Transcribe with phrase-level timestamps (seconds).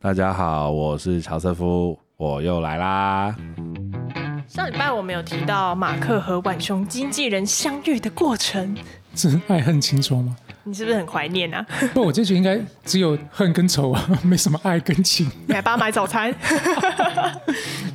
[0.00, 3.36] 大家好，我是乔瑟夫，我又来啦。
[4.48, 8.76] 上礼拜我们有提到马克和晚熊经纪人相遇的过程，
[9.14, 10.36] 是爱恨情仇吗？
[10.70, 11.66] 你是不是很怀念啊？
[11.92, 15.28] 不，我就觉得应该只有恨跟仇啊， 没什么爱跟情。
[15.48, 16.32] 你还帮他买早餐？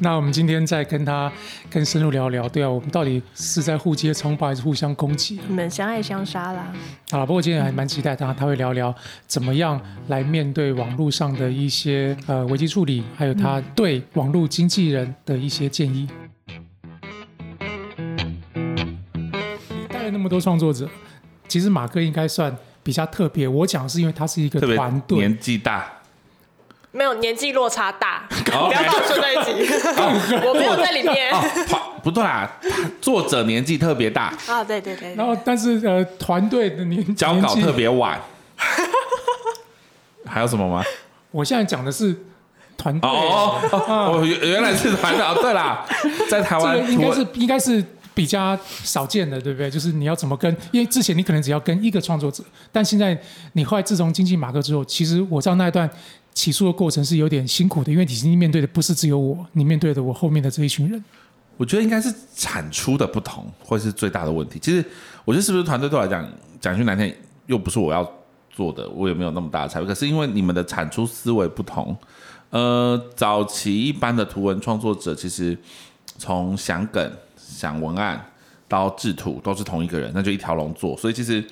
[0.02, 1.32] 那我们今天再跟他
[1.72, 5.40] 更深入聊聊，对啊，我们到底是在互揭疮疤还是互相攻击？
[5.48, 6.68] 你们相爱相杀啦。
[7.10, 8.94] 好了，不过今天还蛮期待他，他会聊聊
[9.26, 9.80] 怎么样
[10.10, 16.10] 来面对网络上的一些呃危机处理，还有他对网络经纪人的一些建议。
[19.70, 20.90] 你带了那么多创作者。
[21.48, 25.86] 其实马哥应该算比较特别，我讲是因为他是一个团队，年纪大，
[26.92, 29.74] 没有年纪落差大， 不要把我说在一起，
[30.48, 31.34] 我没有在里面。
[32.04, 32.50] 不对啦，
[33.02, 35.16] 作者年纪特别大啊，对对对。
[35.16, 38.22] 然后但是呃，团队的年交稿特别晚，
[40.26, 40.84] 还有什么吗？
[41.32, 42.16] 我现在讲的是
[42.78, 45.42] 团队哦，哦，原来是团队。
[45.42, 45.84] 对啦，
[46.30, 47.84] 在台湾应该是应该是。
[48.16, 49.70] 比较少见的，对不对？
[49.70, 53.16] 就是你要怎么跟，因为之前你可能只要跟一个创作者，但现在
[53.54, 55.88] 你后来自从经济马克之后，其实我知道那一段
[56.34, 61.04] 起诉的过程是有点辛苦的，因为你面对的不是只有我，你面对的我后面的这一群人。
[61.58, 64.58] 我觉得应该是产出的不同，或是最大的问题。
[64.60, 64.84] 其实
[65.26, 66.26] 我觉得是不是团队对我来讲，
[66.62, 67.14] 讲句难听，
[67.48, 68.10] 又不是我要
[68.50, 69.88] 做的，我也没有那么大的差别。
[69.88, 71.96] 可是因为你们的产出思维不同，
[72.50, 75.58] 呃，早期一般的图文创作者，其实
[76.18, 77.12] 从想梗。
[77.48, 78.24] 想文案
[78.68, 80.98] 到制图都是同一个人，那就一条龙做。
[80.98, 81.46] 所以其实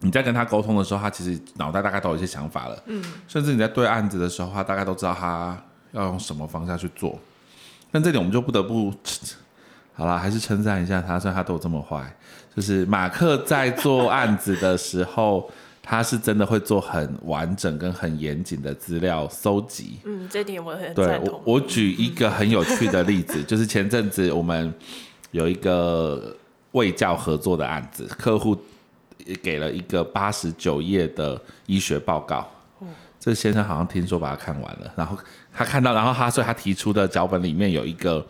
[0.00, 2.82] 你在跟他沟通的时候，他其实脑袋大概都有一些想法了。
[2.86, 5.56] 嗯，甚至你在对案子的时候，他大概都知道他
[5.92, 7.18] 要用什么方向去做。
[7.90, 8.92] 但这点我们就不得不
[9.94, 12.10] 好了，还是称赞一下他，虽然他都这么坏。
[12.56, 15.50] 就是马克在做案子的时候，
[15.82, 19.98] 他是真的会做很完整跟很严谨的资料搜集。
[20.04, 21.18] 嗯，这点我很对。
[21.18, 24.72] 我我举一个很有趣的例子，就是前阵子我们。
[25.32, 26.36] 有一个
[26.72, 28.54] 卫教合作的案子，客户
[29.42, 32.46] 给了一个八十九页的医学报告。
[33.18, 35.16] 这先生好像听说把它看完了，然后
[35.50, 38.22] 他看到，然后他所以他提出的脚本里面有一个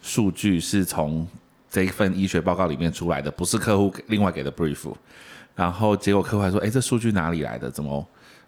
[0.00, 1.28] 数据是从
[1.70, 4.90] 这一份医学报告里面出来的，不是客户另外给的 brief。
[5.60, 7.70] 然后结果客户还说：“哎，这数据哪里来的？
[7.70, 8.02] 怎么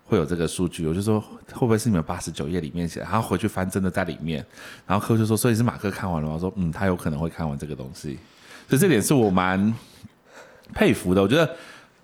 [0.07, 1.21] 会有这个数据？”我就说
[1.53, 4.43] ：“会不会是你们八十九页里面写？”然后回去翻，真的在里面。
[4.87, 8.19] 然后客户就说：“所以是马克看完了吗？”我说：“嗯，他有可能会看完这个东西。”
[8.67, 9.75] 所以这点是我蛮
[10.73, 11.21] 佩服的。
[11.21, 11.55] 我觉得，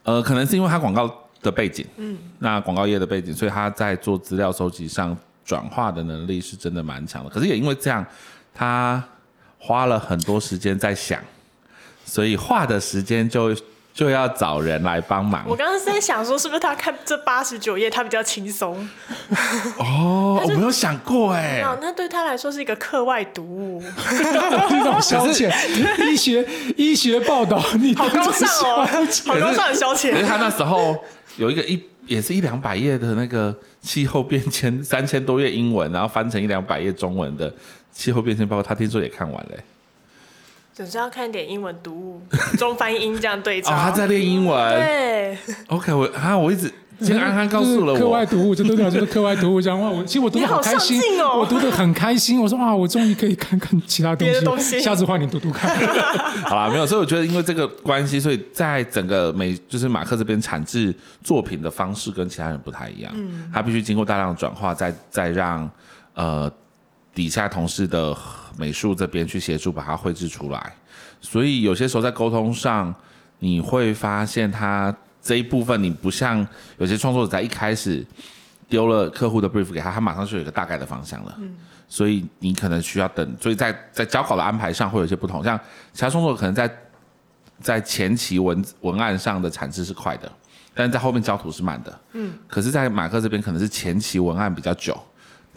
[0.02, 7.30] 呃，可能是因为他广告的背景，嗯，那广告业的背景，所以他在做资料收集上转化的能力是真的蛮强的。
[7.30, 8.04] 可是也因为这样，
[8.52, 9.02] 他
[9.58, 11.18] 花了很多时间在想，
[12.04, 13.56] 所以画的时间就。
[13.98, 15.44] 就要找人来帮忙。
[15.44, 18.88] 我刚刚是在想说，是不是他看这八十九页，他比较轻松？
[19.76, 21.64] 哦， 我没有想过哎。
[21.80, 25.52] 那对他来说是一个课外读物，这种消遣。
[26.08, 28.86] 医学医学报道，你好高尚哦，
[29.26, 30.12] 好高尚的消遣。
[30.12, 30.96] 可是他那时候
[31.36, 37.52] 有一个一也是一两百页的那个气候变迁，三千多页英文，然后翻成一两百页中文的
[37.92, 39.50] 气候变迁报告，他听说也看完了。
[40.78, 42.22] 总是要看点英文读物，
[42.56, 43.72] 中翻英这样对照。
[43.72, 44.76] 哦，他在练英文。
[44.76, 45.36] 对。
[45.66, 49.88] OK，我啊，我一直今天安安告诉了我，课外读物，这都讲这个课外读物讲话。
[49.90, 52.40] 我其实我读的好开心哦，我读的很开心。
[52.40, 54.78] 我说啊，我终于可以看看其他东西。
[54.80, 55.76] 下次换你读读看。
[56.44, 56.86] 好啦，没有。
[56.86, 60.94] 所以我觉得，因为这个关系，所以在整个美，就是马克这边产制
[61.24, 63.10] 作品的方式跟其他人不太一样。
[63.16, 63.50] 嗯。
[63.52, 65.68] 他必须经过大量的转化，再再让
[66.14, 66.48] 呃
[67.18, 68.16] 底下同事的。
[68.58, 70.74] 美术这边去协助把它绘制出来，
[71.20, 72.92] 所以有些时候在沟通上，
[73.38, 74.92] 你会发现他
[75.22, 76.44] 这一部分你不像
[76.78, 78.04] 有些创作者在一开始
[78.68, 81.36] 丢了客户的 brief 给他，他马上就有一个大概的方向了。
[81.38, 81.54] 嗯，
[81.88, 85.56] 所以你可能需要等，所以在在交稿的安排上会有一些不同，像
[85.92, 86.68] 其他创作者可能在
[87.60, 90.28] 在前期文文案上的产值是快的，
[90.74, 92.00] 但是在后面交图是慢的。
[92.14, 95.00] 嗯，可是，在马克这边可能是前期文案比较久。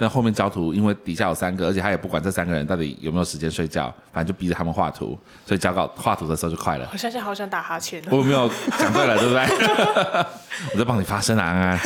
[0.01, 5.15] 但后面交图，因为底下有三个，而且他也不管这三个人到底有没有时间睡觉，反正就逼着他们画图，
[5.45, 6.89] 所以交稿画图的时候就快了。
[6.92, 8.01] 我现在好想打哈欠。
[8.09, 8.50] 我没有
[8.80, 9.45] 讲对了，对不对？
[10.74, 11.80] 我在帮你发声啊，安安。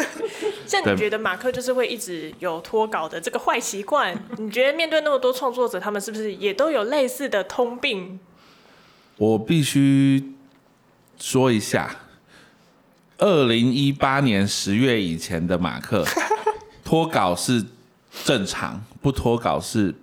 [0.65, 4.17] 像你觉得马克就是会一直有脱稿的这个坏习惯？
[4.37, 8.17] 你觉得面对那么多创作者，他们是不是也都有类似的通病？
[9.17, 10.33] 我必须
[11.19, 11.93] 说一下，
[13.17, 16.05] 二零一八年十月以前的马克
[16.85, 17.65] 脱稿是。
[18.23, 19.93] 正常不脱稿是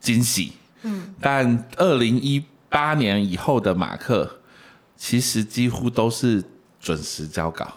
[0.00, 0.52] 惊喜，
[0.82, 4.40] 嗯，但二零一八年以后的马克
[4.96, 6.42] 其实几乎都是
[6.80, 7.72] 准时交稿，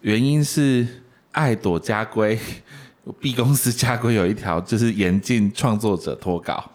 [0.00, 0.86] 原因是
[1.32, 2.38] 爱朵家规，
[3.20, 6.68] B 公司家规有一条就是严禁创作者脱稿，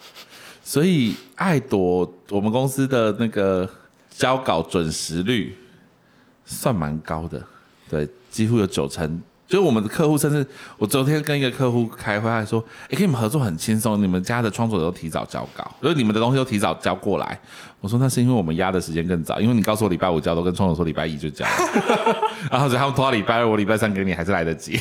[0.63, 3.69] 所以爱朵我们公司的那个
[4.09, 5.57] 交稿准时率
[6.45, 7.45] 算蛮高的，
[7.89, 9.21] 对，几乎有九成。
[9.51, 17.37] 就是我们的客户，甚至我昨天跟一个客户开会，他还说：“哎、跟你们合作很轻松，你们家的创作者都提早交稿，就是你们的东西都提早交过来。”
[17.81, 22.15] 我说：“那是因为我们压的时间更早，因为你告诉我礼拜五交，都跟创作者说礼拜一就交了，
[22.49, 24.79] 然后所以他们拖到礼拜二，我礼拜三给你还是来得及。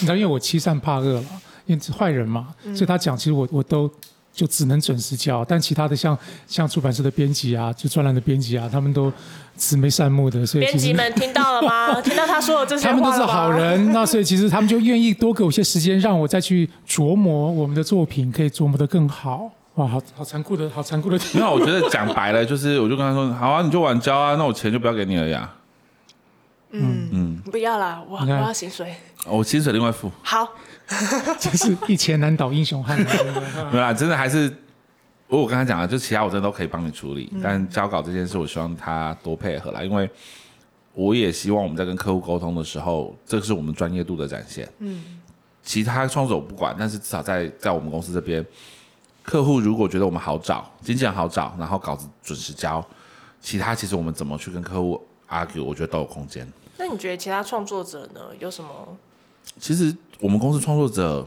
[0.00, 1.24] 知道，因为我欺善怕恶了，
[1.64, 3.90] 因为是坏人嘛，嗯所以他讲，其实我我都
[4.34, 9.12] 就只能准时交，但其他的像像出版社的编辑啊，就专栏的编辑啊，他们都
[9.56, 12.00] 慈眉善目的，所以编其实辑们听到了吗？
[12.02, 13.50] 听到他说的这些话他们都是了吗好。
[13.50, 19.50] 人，那所以其实他们就愿意多给我一些时间，让我再去琢磨我们的作品，可以琢磨得更好。
[19.76, 21.38] 哇，好好残酷的，好残酷的题。
[21.38, 25.50] 那我觉得讲白了，就是我就跟他说：好啊，你就晚交啊，那我钱就不要给你了呀，
[26.72, 28.94] 嗯嗯不要啦，我我你看要薪水。
[29.26, 30.10] 我薪水另外付。
[30.22, 30.46] 好，
[31.38, 33.06] 就是一钱难倒英雄汉嘛。
[33.08, 34.52] 对不对没有啦，真的还是
[35.28, 40.10] 我我跟他讲了，就其他我真的都可以帮你处理，但交稿这件事，我希望他多配合啦，因为
[40.94, 44.68] 我也希望我们在跟客户沟通的时候，这个是我们专业度的展现。
[44.78, 45.20] 嗯，
[45.62, 48.44] 其他创作者我不管，但是至少在在我们公司这边，
[49.22, 52.84] 客户如果觉得我们好找，经纪人好找，然后稿子准时交，
[53.40, 56.46] 其他其实我们怎么去跟客户 argue，我觉得都有空间。
[56.76, 58.20] 那你觉得其他创作者呢？
[58.38, 58.96] 有什么？
[59.58, 61.26] 其实我们公司创作者，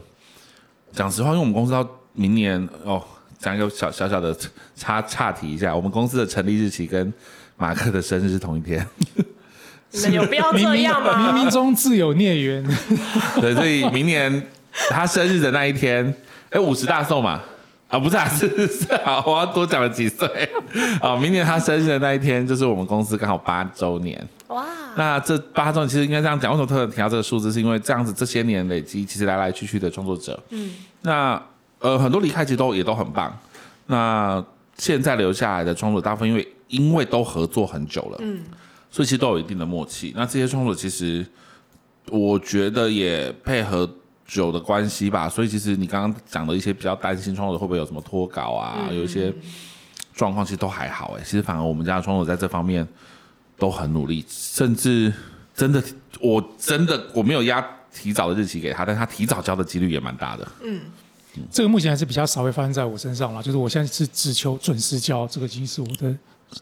[0.92, 3.02] 讲实话，因为我们公司到明年哦，
[3.40, 4.36] 讲一个小小小的
[4.76, 7.14] 插岔题一下，我们公司的成立日期跟
[7.58, 8.86] 马克的生日是同一天，
[9.96, 11.34] 你们有必要这样冥吗？
[11.34, 12.64] 冥冥中自有孽缘。
[13.42, 14.48] 对，所以明年
[14.90, 16.14] 他生日的那一天，
[16.50, 17.42] 哎，五十大寿嘛。
[17.88, 20.28] 啊，不是啊， 是是好，我要多讲了几岁
[21.00, 21.16] 啊！
[21.16, 24.20] 明年他生日的那一天，就是我们公司刚好八周年。
[24.48, 24.66] 哇，
[24.98, 27.54] 那这八周年其实应该这样讲，为什么特别提到这个数字？
[27.54, 30.72] 是因为这样子这些年累积，其实来来去去的创作者，嗯，
[31.04, 31.40] 那
[31.80, 33.32] 呃很多离开其实都也都很棒。
[33.86, 34.44] 那
[34.78, 38.42] 现在留下来的创作者，大部分因为因为都合作很久了，嗯，
[38.96, 40.14] 所以其实都有一定的默契。
[40.16, 41.26] 那这些创作者其实
[42.08, 43.90] 我觉得也配合
[44.26, 49.34] 久的关系吧，所以其实你刚刚讲的一些比较担心创作者会不会有什么脱稿啊，有一些
[50.14, 52.88] 状况，其实都还好哎、其实反而我们家的创作者在这方面
[53.60, 55.12] 都很努力，甚至
[55.54, 55.84] 真的，
[56.22, 57.62] 我真的我没有压
[57.94, 60.48] 提早的日期给他，但他提早交的几率也蛮大的。
[60.64, 60.80] 嗯
[61.52, 66.16] 这个目前还是比较少会发生在我身上啦，就是我现在是只求准时交，这个已经是我的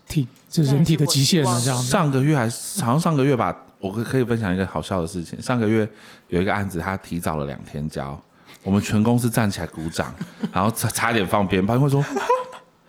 [0.08, 1.88] 体，就是人体的极限了，这样子。
[1.90, 5.42] 上个月还是好像上个月吧，我可可以分享一个好笑的事情。
[5.42, 5.88] 上个月
[6.30, 8.20] 有一个案子，他提早了两天交，
[8.64, 10.14] 我们全公司站起来鼓掌，
[10.52, 12.04] 然后差差点放鞭炮，因为说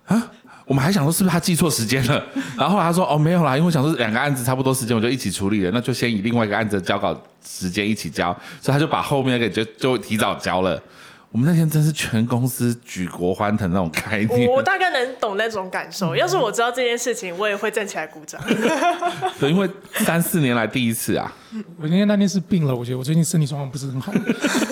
[0.06, 0.31] 啊。
[0.67, 2.25] 我们还想说是不是他记错时间了，
[2.56, 7.14] 然后后来他说哦没有啦，因为想说两个案子差不多时间，我就一起处理了，那就先以另外一个案子的交稿
[7.46, 8.32] 时间一起交，
[8.62, 10.82] 所以他就把后面那个就就提早交了。
[11.35, 16.15] 我们那天真是全公司举国欢腾那种概念，我大概能懂那种感受。
[16.15, 18.41] 要是我知道这件事情，我也会站起来鼓掌。
[19.41, 21.35] 对，因为三四年来第一次啊，
[21.77, 24.13] 我那天那天是病了，我觉得我最近身体状况不是很好。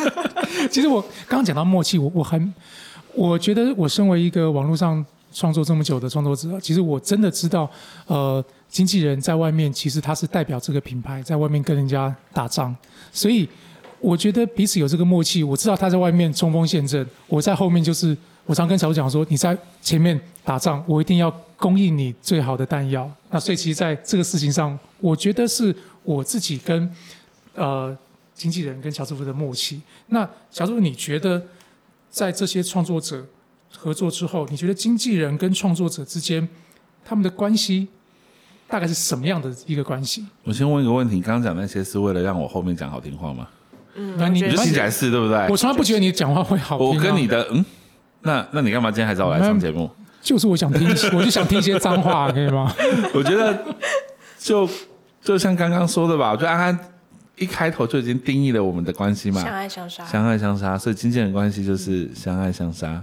[0.71, 2.55] 其实我刚刚讲到默契，我我很，
[3.13, 7.69] 我觉得我身为一个网络上创作这么久的创作者，其实我真的知道，
[8.07, 12.73] 呃，经纪人在外面其实他是代表这个品牌在外面跟人家打仗，
[13.11, 13.49] 所以
[14.03, 15.45] 我觉得彼此有这个默契。
[15.45, 23.11] 我知道他在外面冲锋陷阵，我在后面就是我常跟小朱讲说，你在前面打仗，我一定要供应你最好的弹药。
[23.31, 26.93] 那所以其实在这个事情上，我觉得是我自己跟
[27.55, 27.97] 呃
[28.35, 29.81] 经纪人跟小师傅的默契。
[30.09, 31.41] 那小师傅，你觉得
[32.11, 33.25] 在这些创作者
[33.71, 36.47] 合作之后，你觉得经纪人跟创作者之间
[37.05, 37.87] 他们的关系
[38.67, 40.27] 大概是什么样的一个关系？
[40.43, 43.49] 我先问一个问题，你刚刚讲那些是为了让我后面讲好听话吗？
[43.95, 45.47] 嗯，那你我觉得你就听起来是对不对？
[45.49, 46.91] 我从来不觉得你讲话会好听、啊。
[46.91, 47.65] 我跟你的嗯，
[48.23, 49.91] 那那你干嘛今天还找我来上节目？
[50.21, 52.73] 就是我想听，我就想听一些脏话，可以吗？
[53.13, 53.59] 我觉得
[54.39, 54.69] 就
[55.23, 56.79] 就像刚刚说的吧，我觉得安安
[57.37, 60.05] 一开头就已经定义了我们的关系嘛，相爱相杀。
[60.05, 63.03] 相爱相杀，所以经纪人关系就是相爱相杀。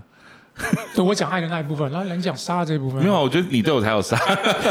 [0.96, 3.02] 对，我讲爱的那一部分，然后你讲杀的这一部分。
[3.02, 4.16] 没有，我觉得你对我才有杀。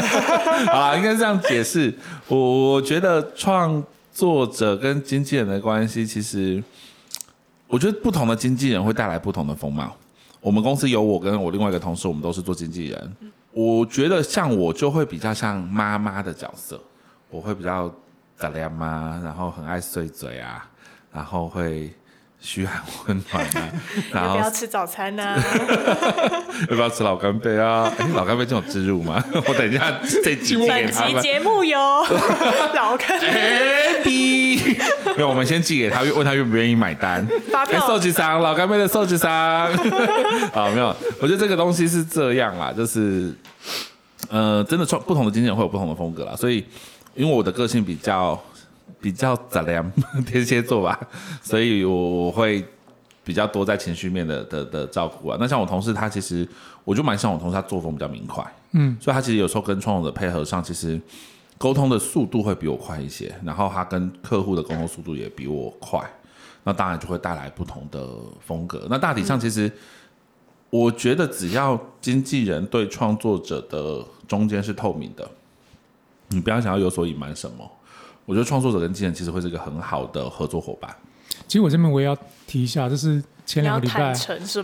[0.65, 1.93] 好啦，应该是这样解释。
[2.27, 6.63] 我我觉得创作者跟经纪人的关系，其实
[7.67, 9.95] 我觉得不同的经纪人会带来不同的风貌。
[10.41, 13.15] 我们公司有我跟我另外一个同事，我们都是做经纪人。
[13.51, 16.79] 我觉得像我就会比较像妈妈的角色，
[17.29, 17.93] 我会比较
[18.37, 20.69] 咋亮妈，然后很爱碎嘴啊，
[21.11, 21.91] 然后会
[22.41, 23.69] 嘘寒问暖啊，
[24.13, 25.35] 然后要不要吃早餐呢、
[26.69, 27.91] 要不要吃老干杯啊？
[27.99, 29.23] 哎，老干杯这种植入吗？
[29.45, 29.93] 我等一下
[30.23, 31.15] 这集寄给本他们。
[31.15, 31.77] 期节目有
[32.73, 34.55] 老干哎，滴，
[35.17, 37.25] 没有，我们先寄给他，问他愿不愿意买单。
[37.29, 43.33] 哎，发票受集商，老干杯的受集商啊，没有，我觉得这个东西是这样啦，就是
[44.29, 46.63] 呃，真的创不同的经纪人会有不同的风格啦，所以
[47.15, 48.41] 因为我的个性比较
[48.99, 49.91] 比较杂粮，
[50.25, 50.99] 天蝎座吧，
[51.41, 52.65] 所以我我会
[53.23, 55.37] 比较多在情绪面的的的照顾啊。
[55.39, 56.47] 那像我同事，他其实
[56.83, 60.99] 我就蛮像我同事，他作风比较明快，嗯，所以他其实有时候跟创作者配合上，其实
[61.57, 65.99] 沟通的速度会比我快一些，然后他跟客户的沟通速度也比我快，
[66.63, 68.07] 那当然就会带来不同的
[68.45, 68.85] 风格。
[68.89, 69.71] 那大体上其实。
[70.71, 75.27] 我觉得只要经纪人对创作者的中间是透明的，
[76.27, 77.67] 你不要想要有所隐瞒什么。
[78.29, 80.95] 我觉得创作者跟经纪人其实会是一个很好的合作伙伴。
[81.47, 84.13] 其实我这边我也要提一下，就是前两个礼拜？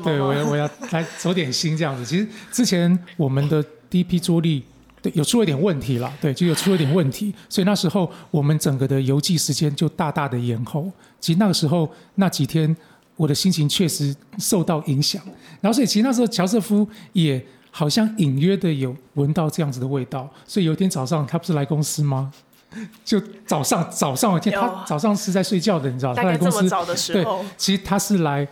[0.04, 2.06] 对我要我要来走点心这样子。
[2.06, 4.64] 其实之前我们的第一批桌历
[5.02, 10.92] 对有出了一点问题啦，对，就有出了一点问题，所以那时候我们整个的邮寄时间就大大的延后。
[11.20, 12.78] 其实那个时候那几天
[13.16, 15.20] 我的心情确实受到影响，
[15.60, 22.32] 然后所以其实那时候乔瑟夫也好像隐约的有闻到这样子的味道，所以有一天早上他不是来公司吗？
[23.06, 28.46] 就早上早上有一天他早上是在睡觉的，你知道，大概他来公司早的时对候，，其实他是来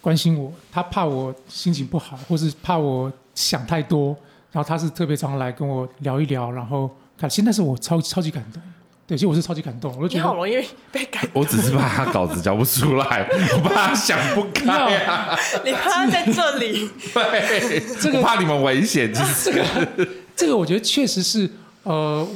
[0.00, 4.16] 关心我，他怕我心情不好，或是怕我想太多，
[4.52, 8.62] 然后他是特别常来跟我聊一聊，然后看，现在是我超超级感动，
[9.06, 14.72] 对，其实我是超级感动，我就觉得你好容易被感动， 我只是怕他稿子交不出来，我怕他想不开
[15.04, 19.12] 啊， 你怕他在这里，对，这个怕你们危险。
[19.12, 19.50] 其实。
[19.50, 21.50] 这个这个我觉得确实是
[21.82, 22.26] 呃，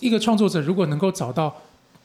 [0.00, 1.54] 一个创作者如果能够找到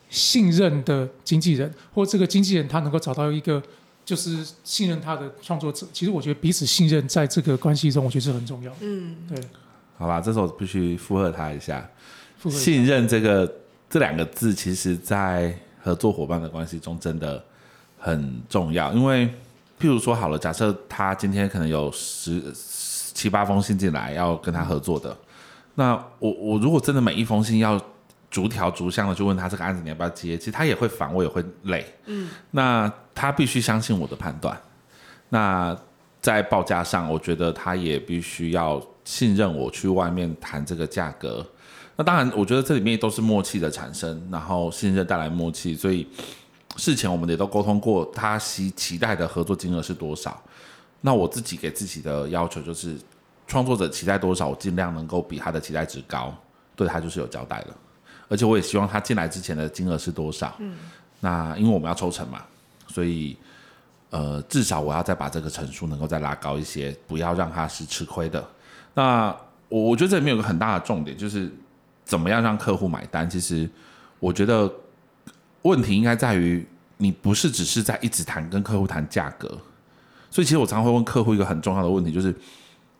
[0.10, 3.62] 信任的经纪人，或这个经纪人他能够找到一个
[4.06, 8.78] 就是信任他的创作者，其实我觉得彼此信任在这个关系中，我觉得是很重要的。
[8.82, 9.42] 嗯，对，
[9.98, 11.90] 好吧，这时候必须附和他一下。
[12.38, 13.52] 附和一下信任这个
[13.90, 17.44] 这两个字，其实在合作伙伴的关系中真的
[17.98, 18.94] 很重要。
[18.94, 19.25] 因为，
[19.80, 25.18] 譬如说好了，假设他今天可能有十七八封信进来要跟他合作的，
[25.75, 27.79] 那我我如果真的每一封信要
[28.32, 31.86] 逐条逐项的去问他这个案子你要不要接，其实他也会烦，我也会累。
[32.05, 34.58] 嗯，那他必须相信我的判断。
[35.29, 35.77] 那
[36.22, 41.46] 在报价上，我觉得他也必须要信任我去外面谈这个价格。
[41.96, 46.05] 那当然，我觉得这里面都是默契的产生，然后信任带来默契，所以
[46.75, 50.41] 事前我们也都沟通过，他期期待的合作金额是多少。
[51.00, 52.98] 那我自己给自己的要求就是，
[53.48, 56.34] 创作者期待多少，我尽量能够比他的期待值高，
[56.75, 57.68] 对他就是有交代了。
[58.28, 60.54] 而且我也希望他进来之前的金额是多少。
[60.60, 60.75] 嗯，
[61.20, 62.42] 那因为我们要抽成嘛，
[62.88, 63.38] 所以
[64.10, 68.44] 呃，至少我要再把这个成数能够再拉高一些，不要让他是吃亏的。
[68.94, 69.36] 那
[69.70, 71.52] 我我觉得这里面有个很大的重点，就是
[72.04, 73.30] 怎么样让客户买单。
[73.30, 73.70] 其实
[74.20, 74.72] 我觉得
[75.62, 76.66] 问题应该在于
[76.98, 79.48] 你不是只是在一直谈跟客户谈价格，
[80.32, 82.34] 所以其实我常常会问客户一个很重要的问题，就是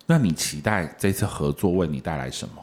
[0.06, 2.62] 那你期待这次合作为你带来什么？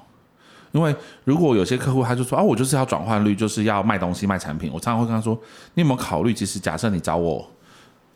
[0.73, 0.95] 因为
[1.25, 5.39] 如果有些客户他就说啊，我就是要转换率，就是要卖东西卖产品，我常常会跟他说，
[5.75, 7.47] 你有没有考虑，其实假设你找我，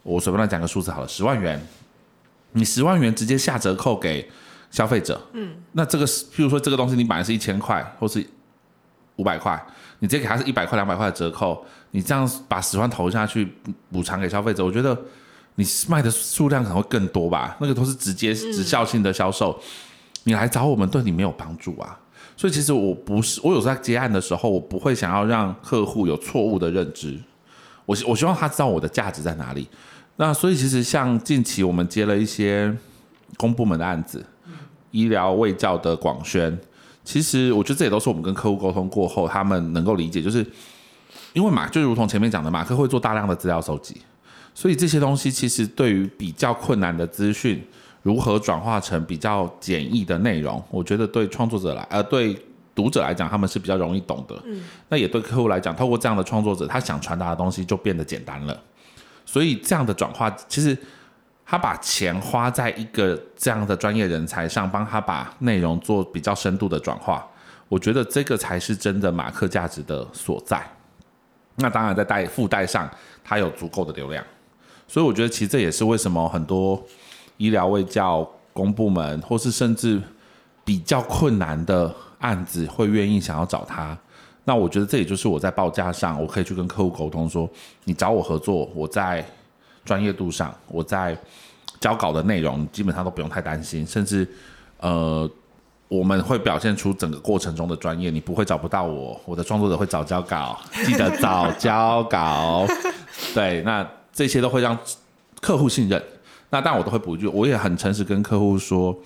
[0.03, 1.61] 我随便乱讲个数字好了，十万元，
[2.53, 4.27] 你十万元直接下折扣给
[4.71, 8.27] 消费者，嗯，那这个，譬如说这个东西你本来是一千块或是
[9.17, 9.63] 五百块，
[9.99, 13.53] 你直接给他是一百块两百块的折扣，你这样把十万投下去
[13.93, 14.99] 补偿给消费者，我觉得
[15.57, 19.59] 你卖的数量可能会更多吧，那个都是直接直效性的销售，
[20.25, 21.99] 你来找我们对你没有帮助啊。
[22.37, 27.19] 所以其实我不是，我有时候在接案的时候，我不会想要让客户有错误的认知，
[27.87, 29.67] 我希我希望他知道我的价值在哪里。
[30.17, 32.75] 那所以其实像近期我们接了一些
[33.39, 34.25] 公部门的案子，
[34.91, 36.59] 医疗卫教的广宣，
[37.05, 40.47] 其实我觉得这也都是我们跟客户沟通过后，他们能够理解，就是
[41.33, 44.03] 因为马就如同前面讲的，马克会做大量的资料收集，
[44.57, 47.63] 所以这些东西其实对于比较困难的资讯。
[48.03, 50.63] 如何转化成比较简易的内容？
[50.71, 52.41] 我觉得对创作者来，呃，对
[52.73, 54.41] 读者来讲，他们是比较容易懂的。
[54.45, 58.57] 嗯，那也对客户来讲，透过这样的创作者，他想传达的东西就变得简单了。
[59.25, 60.79] 所以这样的转化，其实
[61.45, 67.27] 他把钱花在一个这样的专业人才上，帮他把内容做比较深度的转化，
[67.69, 70.65] 我觉得这个才是真的马克价值的所在。
[71.57, 72.89] 那当然，在带附带上，
[73.25, 74.25] 它有足够的流量，
[74.89, 76.83] 所以我觉得其实这也是为什么很多。
[77.39, 80.01] 医疗卫教公部门，或是甚至
[80.65, 83.95] 比较困难的案子，会愿意想要找他。
[84.45, 87.47] 那我觉得这也就是我在报价上，我可以去跟客户沟通说，
[87.85, 89.23] 你找我合作，我在
[89.85, 91.15] 专业度上，我在
[91.79, 93.87] 交稿的内容，基本上都不用太担心。
[93.87, 94.27] 甚至，
[94.81, 95.31] 呃，
[95.89, 102.67] 我们会表现出整个过程中的专业，你不会找不到我，我的创作者会早交稿，记得早交稿。
[103.35, 103.87] 对，那
[104.17, 104.77] 这些都会让
[105.43, 106.03] 客户信任。
[106.49, 108.97] 那但我都会补一句，我也很诚实跟客户说，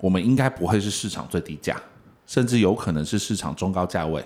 [0.00, 1.76] 我们应该不会是市场最低价，
[2.26, 4.24] 甚至有可能是市场中高价位。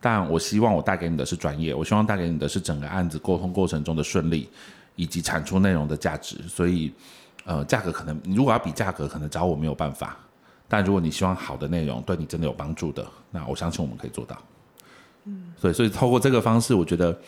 [0.00, 4.48] 但我希望我带给你的是专业，我希望带给你的是整个案子沟通过程中的顺利，
[4.96, 6.36] 以及产出内容的价值。
[6.46, 6.92] 所以，
[7.44, 10.16] 呃，价格可能你如果要比价格，可能找我没有办法。
[10.68, 14.36] 但如果你希望好的内容对你真的有帮助的，那我相信我们可以做到。
[15.24, 17.18] 嗯，对，所以透过这个方式，我觉得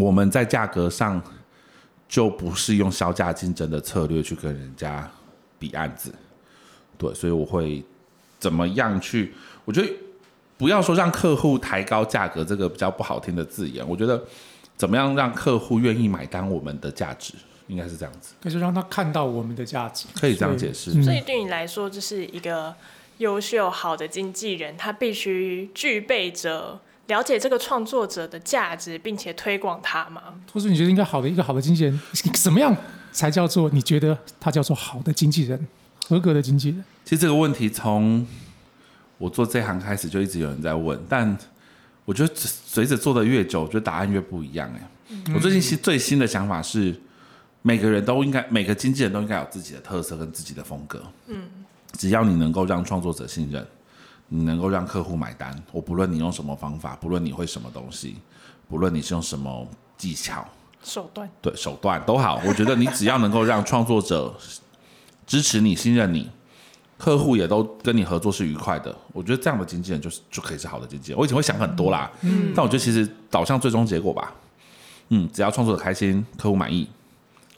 [0.00, 1.22] 我们在价格上
[2.08, 5.10] 就不是用销价竞争的策略去跟人家
[5.58, 6.12] 比案子。
[6.96, 7.84] 对，所以我会
[8.38, 9.32] 怎么样去？
[9.64, 9.92] 我觉得
[10.56, 14.22] 不要说让客户抬高价格这个比较不好听的字眼，我觉得
[14.76, 17.34] 怎么样让客户愿意买单我们的价值。
[17.66, 20.90] 应该是这样子，可是让他看到我们的价值，可以这样解释。
[20.94, 22.74] 嗯所以对你来说，就是一个
[23.16, 30.22] 优秀好的经纪人，他必须具备着了解这个创作者的价值，并且推广他吗？
[30.52, 32.00] 或者你觉得应该好的一个好的经纪人，
[32.34, 32.74] 怎么样
[33.12, 35.66] 才叫做你觉得他叫做好的经纪人，
[36.06, 36.84] 合格的经纪人？
[37.04, 38.26] 其实这个问题从
[39.18, 41.36] 我做这行开始就一直有人在问，但
[42.04, 44.70] 我觉得随着做的越久，我觉得答案越不一样。
[44.74, 46.94] 哎，我最近新最新的想法是，
[47.62, 51.02] 每个人都应该，每个经纪人都应该有自己的特色跟自己的风格。
[51.26, 51.44] 嗯，
[51.92, 53.66] 只要你能够让创作者信任，
[54.28, 58.16] 你能够让客户买单，我不论你用什么方法，不论你会什么东西，
[58.68, 59.66] 不论你是用什么
[59.96, 60.46] 技巧，
[60.82, 64.34] 手段对手段都好，我觉得你只要能够让创作者
[65.26, 66.30] 支持你、信任你，
[66.98, 71.18] 客户也都跟你合作是愉快的，我觉得这样的经纪人就是就可以是好的经纪人。
[71.18, 74.32] 我以前会想很多啦，嗯，但我觉得其实导向最终结果吧，
[75.10, 76.88] 嗯，只要创作者开心，客户满意，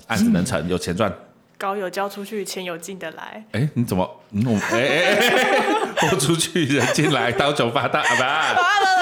[0.09, 1.13] 案子能成， 有钱赚。
[1.59, 3.43] 高有交出去，钱有进得来。
[3.53, 4.07] 哎，你怎么？
[4.29, 5.75] 你我哎哎哎，
[6.11, 8.55] 豁出去人进来，刀酒发大啊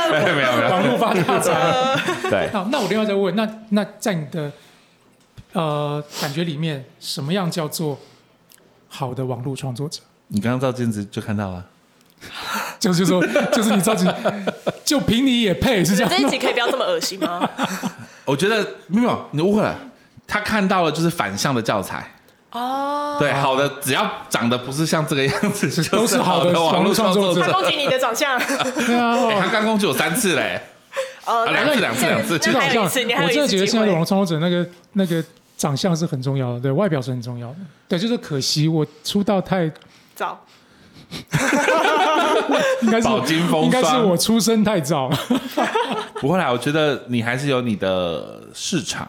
[0.06, 0.12] 不？
[0.12, 2.30] 没有没有没有，网络发大财。
[2.30, 4.52] 对，好，那我另外再问，那那在你的
[5.52, 7.98] 呃感觉里面，什么样叫做
[8.88, 10.00] 好的网络创作者？
[10.28, 11.64] 你刚刚照镜子就看到了。
[12.80, 14.11] 就是说，就是你照镜，
[14.85, 17.48] 就凭你也配是这样这一集可以不要这么恶心吗？
[18.24, 19.76] 我觉得没有，你误会了。
[20.26, 22.13] 他看到了就是反向的教材。
[22.54, 28.38] 哦，对，好的，只要长得不是像这个样子， 就都是好的网网络创作者他攻击你的长相。
[28.86, 29.14] 对啊。
[29.28, 30.60] 哎他刚攻击我三次嘞，
[31.24, 35.22] 哦，啊两次两次两次其实好像我真的觉得现在的网络创作者那个那个
[35.56, 37.56] 长相是很重要的，对外表是很重要的。
[37.88, 39.68] 对，就是可惜我出道太
[40.14, 40.40] 早。
[42.82, 45.10] 应该是饱经风霜应该是我出生太早。
[46.20, 49.08] 不会啦，我觉得你还是有你的市场。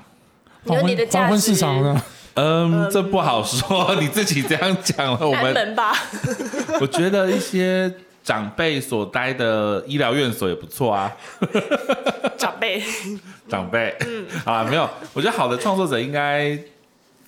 [0.65, 2.01] 有你的价值黄昏市场呢？
[2.35, 5.93] 嗯，这不好说，你自己这样讲了， 我安们门吧，
[6.79, 7.93] 我觉得一些
[8.23, 11.11] 长辈所待的医疗院所也不错啊。
[12.37, 12.81] 长辈。
[13.47, 16.57] 长辈，嗯，啊，没有，我觉得好的创作者应该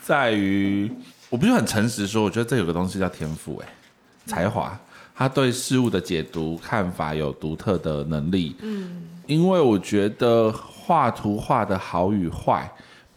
[0.02, 0.92] 在于，
[1.30, 3.68] 我不是很诚实说，我觉得这有个东西叫天赋，哎，
[4.26, 4.76] 才华，
[5.16, 12.68] 他对事物的解读看法有独特的能力，嗯，因为我觉得画图画的好与坏，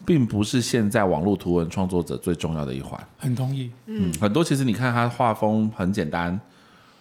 [0.05, 3.69] 并不是现在网络图文创作者最重要的一环，很同意。
[3.85, 6.39] 嗯，很多其实你看他画风很简单，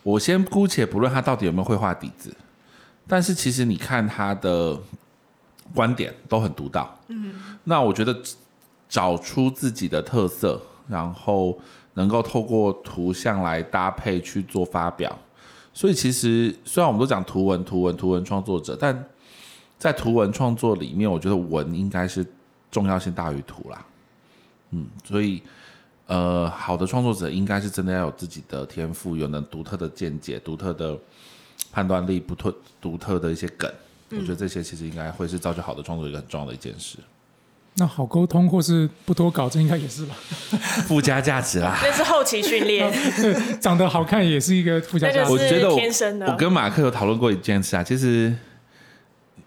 [0.03, 2.35] 我先姑且不论他到底有没有绘画底子，
[3.07, 4.79] 但是其实你看他的
[5.75, 6.99] 观点都很独到。
[7.09, 7.33] 嗯，
[7.65, 8.17] 那我觉得
[8.89, 11.59] 找出自己的特色，然后
[11.95, 15.19] 能够透过图像来搭配去做发表。
[15.73, 19.07] 所以其实虽然我们都讲图文、图文、图文创作者，但
[19.79, 22.27] 在图文创作里面，我觉得文应该是
[22.71, 23.85] 重要性大于图啦。
[24.71, 25.43] 嗯，所以
[26.07, 30.99] 呃，好的创作者应该是真的要有自己的天赋，有能独特的见解、独特的
[31.73, 33.71] 判断力、不特独特的一些梗。
[34.11, 36.99] 我觉得这些其实应该会是造就好的创作一个很重要的一件事，
[37.75, 40.17] 那好沟通或是不多稿，这应该也是吧？
[40.89, 41.79] 附加价值啦。
[41.83, 42.93] 那是后期训练，
[43.63, 45.31] 长得好看也是一个附加价值。
[45.31, 48.35] 我觉得我天生的我跟马克有讨论过一件事啊，其实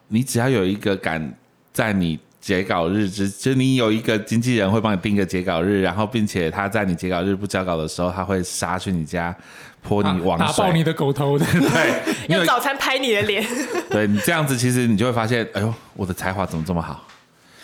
[0.07, 1.37] 你只要有一个敢
[1.73, 9.33] 在你截稿日之，就你有一个经纪人会帮你定一个截稿日，然后并且他在你截稿日不交稿的时候，他会杀去你家
[9.81, 11.45] 泼你网水，打爆你的狗头 的。
[11.45, 13.41] 对，用早餐拍你的脸，
[13.89, 17.07] 对你这样子，其实你就会发现，哎呦，我的才华怎么这么好？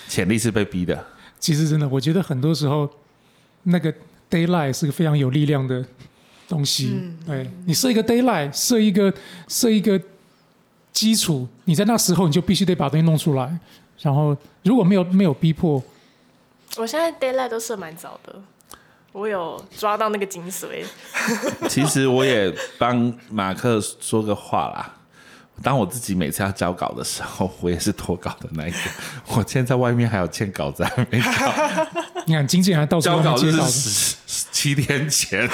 [0.08, 1.06] 潜力是被逼的，
[1.42, 2.90] 其实真的，我觉得很多时候
[3.64, 3.92] 那个
[4.30, 5.84] d a y l i g h t 是个非常有力量的
[6.48, 6.98] 东西。
[7.28, 9.14] 对你设一个 d a y l i g h t 设一个
[9.50, 10.02] 设一个
[10.94, 13.60] 基础，你在那时候你就必须得把东西弄出来。
[14.02, 15.82] 然后如果没有没有逼迫，
[16.78, 18.36] 我现在 d a y l i g h t 都设蛮早的，
[19.12, 20.84] 我有抓到那个精髓。
[21.68, 24.96] 其实我也帮马克说个话啦。
[25.62, 28.78] 当我自己每次要交稿的时候，我也是拖稿的那一个。
[29.28, 31.32] 我现在在外面还有欠稿子还没交，
[32.26, 35.48] 你看经纪人还到处都交稿日能接到的，是十七天前，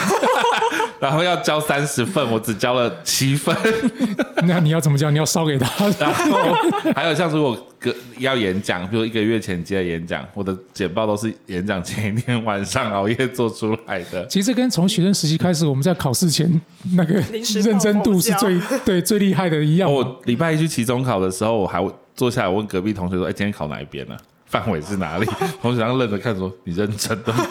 [0.99, 3.55] 然后要交三十份，我只交了七份。
[4.47, 5.09] 那你要怎么交？
[5.11, 5.87] 你要烧给他？
[5.99, 6.53] 然后
[6.95, 14.25] 还有像如果隔要演讲，比如一个月前接的演讲，我的简报都是演讲前一天晚上熬夜做出来的。
[14.27, 16.49] 其实跟从学生时期开始，我们在考试前
[16.95, 17.15] 那个
[17.63, 19.91] 认真度是最 对最厉害的一样。
[19.91, 21.83] 我礼拜一去期中考的时候，我还
[22.15, 24.15] 坐下来问隔壁同学说：“哎，今天考哪一边呢？
[24.45, 25.25] 范围是哪里？”
[25.61, 27.43] 同学刚愣着看说：“你认真的吗？”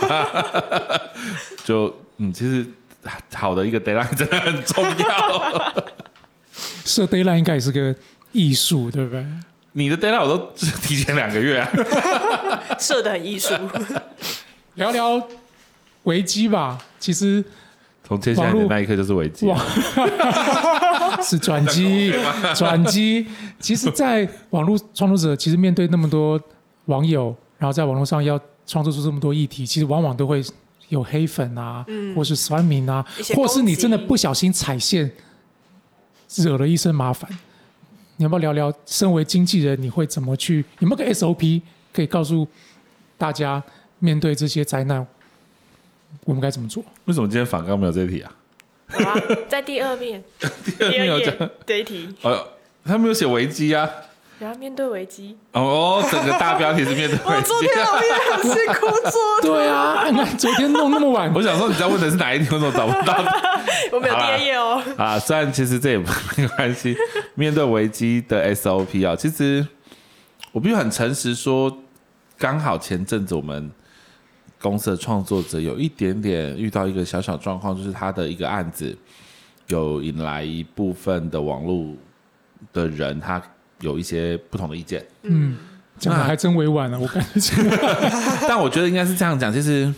[1.65, 2.67] 就嗯，其实
[3.35, 5.85] 好的一个 deadline 真的很重要。
[6.85, 7.95] 设 d a y l i n e 应该也是个
[8.33, 9.25] 艺术，对不对？
[9.73, 10.53] 你的 deadline 我都
[10.83, 11.69] 提前两个月啊。
[12.79, 13.53] 设的很艺术，
[14.75, 15.21] 聊聊
[16.05, 16.79] 危机吧。
[17.01, 17.43] 其实
[18.07, 19.47] 从接下来的那一刻就是危机。
[19.47, 19.59] 哇，
[21.23, 22.13] 是转机，
[22.55, 23.27] 转机。
[23.59, 26.41] 其实，在网络创作者，其实面对那么多
[26.87, 30.43] 网友，然后在网络上要创作出这么多议题，其实往往都会
[30.89, 35.11] 有黑粉啊，或是酸民啊，或是你真的不小心踩线，
[36.37, 37.31] 惹了一身麻烦。
[38.17, 40.65] 你要不要聊聊，身为经纪人，你会怎么去？
[40.79, 41.61] 有没有个 SOP
[41.93, 42.47] 可以告诉
[43.19, 43.63] 大家，
[43.99, 45.05] 面对这些灾难，
[46.25, 46.85] 我们该怎么做？
[47.07, 48.33] 为什么今天反刚没有这一题啊？
[48.87, 52.47] 好啊，在第二面， 第二讲页这一题，呃，
[52.85, 53.91] 他没有写危机啊。
[54.45, 57.63] 然后面对危机，哦，整个大标题是面对危机我昨。
[57.63, 60.05] 天熬夜很辛苦做的，对啊，
[60.37, 63.25] 昨天弄那么晚，我想说你在问的是哪一天，我怎么找不到？
[63.91, 64.83] 我没有第二页哦。
[64.99, 66.95] 啊，虽然其实这也没关系。
[67.35, 69.67] 面对危机的 SOP 啊，其实
[70.53, 71.75] 我必须很诚实说，
[72.37, 73.73] 刚好前阵子我们
[74.61, 78.95] 公司的创作者有一点点遇到一个小小状况，就是他的一个案子
[79.69, 81.95] 有引来一部分的网络
[82.75, 83.43] 的人，他
[83.85, 85.05] 有一些不同的意见。
[85.23, 85.57] 嗯，
[85.99, 87.53] 讲的还真委婉了，我感觉。
[88.49, 89.93] 但我觉得应该是这样讲，其实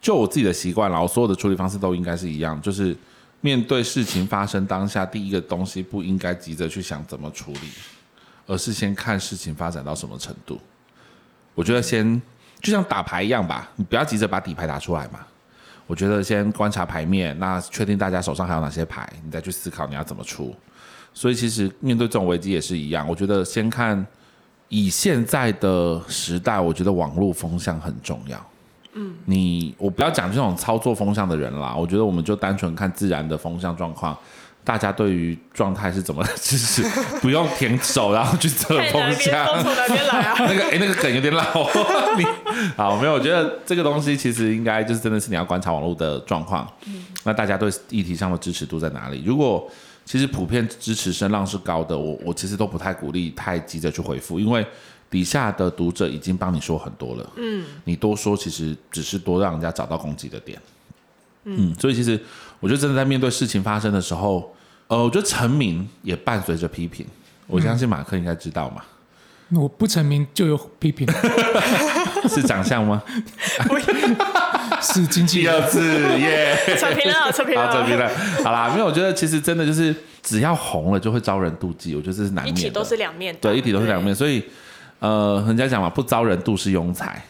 [0.00, 2.94] 就我自己的习惯然后所有的处理方式都应该是一样，就是
[3.40, 7.68] 面对事情发生当下，第一个东西不应该急着去想怎么处理，
[8.46, 10.60] 而是先看事情发展到什么程度。
[11.54, 12.20] 我觉得先
[12.60, 15.20] 就像打牌一样吧，你不要急着把底牌打出来嘛。
[15.86, 20.54] 我觉得先观察牌面，那确定大家手上还有哪些牌，你再去思考你要怎么出。
[21.12, 24.06] 所以其实面对这种危机也是一样，我觉得先看
[24.68, 28.40] 以现在的时代，我觉得网络风向很重要。
[28.94, 34.16] 嗯，你我不要讲这种操作风向的人啦，我觉得我们就单纯看自然的风向状况，
[34.64, 36.82] 大家对于状态是怎么支持，
[37.22, 39.46] 不用舔手然后去测风向。
[39.62, 40.34] 从哪边来啊？
[40.46, 41.44] 那个哎、那个梗有点老。
[42.18, 42.24] 你
[42.76, 49.22] 好，没有，我觉得这个东西其实应该就是真的是你要观察网络的状况，嗯那大家对议题上的支持度在哪里？
[49.24, 49.70] 如果
[50.10, 54.66] 其实普遍支持声浪是高的，我我其实都不太鼓励太急着去回复，因为
[55.08, 60.60] 底下的读者已经帮你说很多了，嗯，你多说其实只是多让人家找到攻击的点，
[61.44, 62.20] 嗯，所以其实
[62.58, 64.52] 我觉得真的在面对事情发生的时候，
[64.88, 67.06] 呃，我觉得成名也伴随着批评，
[67.46, 68.82] 我相信马克应该知道嘛。
[69.52, 71.06] 我不成名就有批评，
[72.28, 73.00] 是长相吗？
[74.80, 75.52] 是经纪人。
[75.52, 75.80] 第二次
[76.18, 78.10] 耶，扯平了， 扯平了，扯平了，
[78.44, 82.60] 好啦，因为，我觉得其实真的就是只要红了就会招人妒忌，我觉得这是难免的。
[82.60, 84.42] 一体都是两面的，对，一体都是两面，所以
[84.98, 87.22] 呃，人家讲嘛，不招人妒是庸才。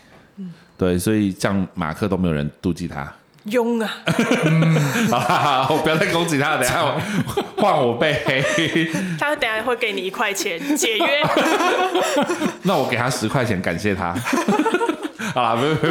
[0.76, 3.06] 对，所以像马克都没有人妒忌他。
[3.46, 3.90] 庸啊，
[5.10, 7.00] 好啦，好，我不要再攻击他了，等下我
[7.56, 8.90] 换我被黑。
[9.18, 11.22] 他等下会给你一块钱解约，
[12.62, 14.14] 那我给他十块钱，感谢他。
[15.34, 15.86] 好啦，不不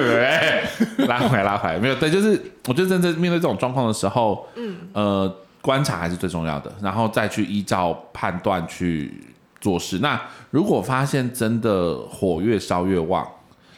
[0.98, 9.24] 不拉回来拉回来，没有对，就是我觉得真正面对这种状况的时候，嗯，呃，观察还是最重要的，然后再去依照判断去
[9.62, 10.00] 做事。
[10.00, 10.20] 那
[10.52, 13.28] 如果发现真的火越烧越旺，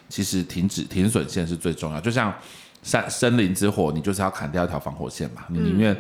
[0.09, 1.99] 其实停止停损线是最重要。
[1.99, 2.33] 就像
[2.83, 5.95] 山森林之火，你就是要砍掉一条防火线嘛，你宁愿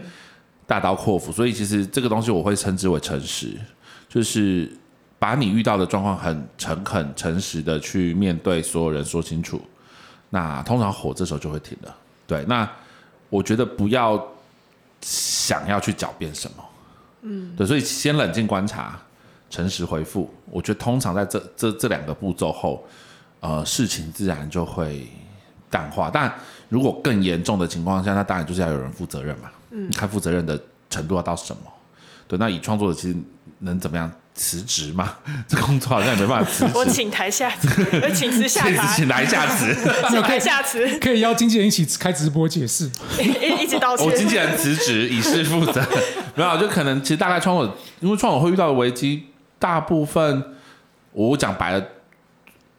[0.65, 1.31] 大刀阔斧。
[1.31, 3.55] 所以其实这个东西我会称之为诚实，
[4.09, 4.71] 就是
[5.21, 9.61] 把你遇到的状况很诚恳、诚实的去面对所有人说清楚。
[10.31, 11.95] 那通常火这时候就会停了。
[12.25, 12.67] 对，那
[13.29, 14.19] 我觉得不要
[14.99, 16.63] 想要去狡辩什么，
[17.21, 18.99] 嗯，对，所以先冷静观察，
[19.47, 20.27] 诚实回复。
[20.49, 22.83] 我觉得通常在这这这两个步骤后，
[23.41, 25.07] 呃，事情自然就会
[25.69, 26.09] 淡化。
[26.11, 26.33] 但
[26.67, 29.51] 如果更严重的情况下，那当然就是要有人负责任嘛。
[29.69, 31.61] 嗯，看负责任的程度要到什么？
[32.27, 33.15] 对，那以创作者其实
[33.59, 34.11] 能怎么样？
[34.41, 35.17] 辞职吗？
[35.47, 37.67] 这工作好像也没办法辞职 我职，请台下辞，
[38.01, 39.71] 我 请辞下台，请来下辞。
[40.09, 42.89] 请台下辞，可以邀经纪人一起开直播解释。
[43.19, 44.03] 一一起道歉。
[44.07, 45.79] 我经纪人辞职以示负责，
[46.33, 49.27] 没有，就可能其实大概创作，因为创作会遇到的危机，
[49.59, 50.43] 大部分
[51.11, 51.85] 我讲白了，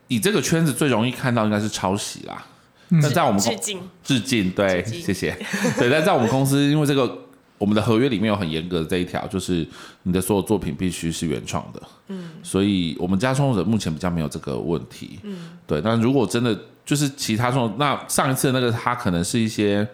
[0.09, 2.45] 以这个圈子最容易看到应该是抄袭啦。
[2.89, 5.35] 那在我们公致敬，致敬，对，谢谢。
[5.79, 7.19] 对，但在我们公司，因为这个
[7.63, 9.65] 我们的合约里面有很严格的这一条，就是
[10.03, 11.81] 你的所有作品必须是原创的。
[12.09, 15.21] 嗯，所以我们家创作者目前比较没有这个问题。
[15.23, 15.81] 嗯，对。
[15.81, 19.87] 但如果真的就是其他创作，那上一次那个他可能是一些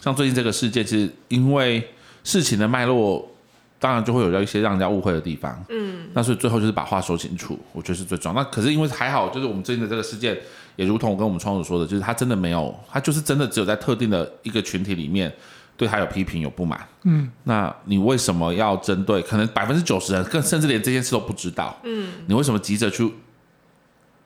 [0.00, 1.88] 像最近这个事件，其实因为
[2.24, 3.28] 事情的脉络。
[3.78, 8.40] 当然就会有一些让人家误会的地方，嗯，那所以最后就是把话说清楚，我觉得是最重要。
[8.40, 10.38] 那可是因为还好，就是我们最近的这个事件，
[10.76, 15.34] 也如同我跟我们创作者说的，就是他真的没有，他就是真的只有在特定的一个群体里面
[15.82, 23.12] 对他有批评有不满，嗯，那你为什么要针对可能百分之九十人，更甚至连这件事都不知道，嗯，你为什么急着去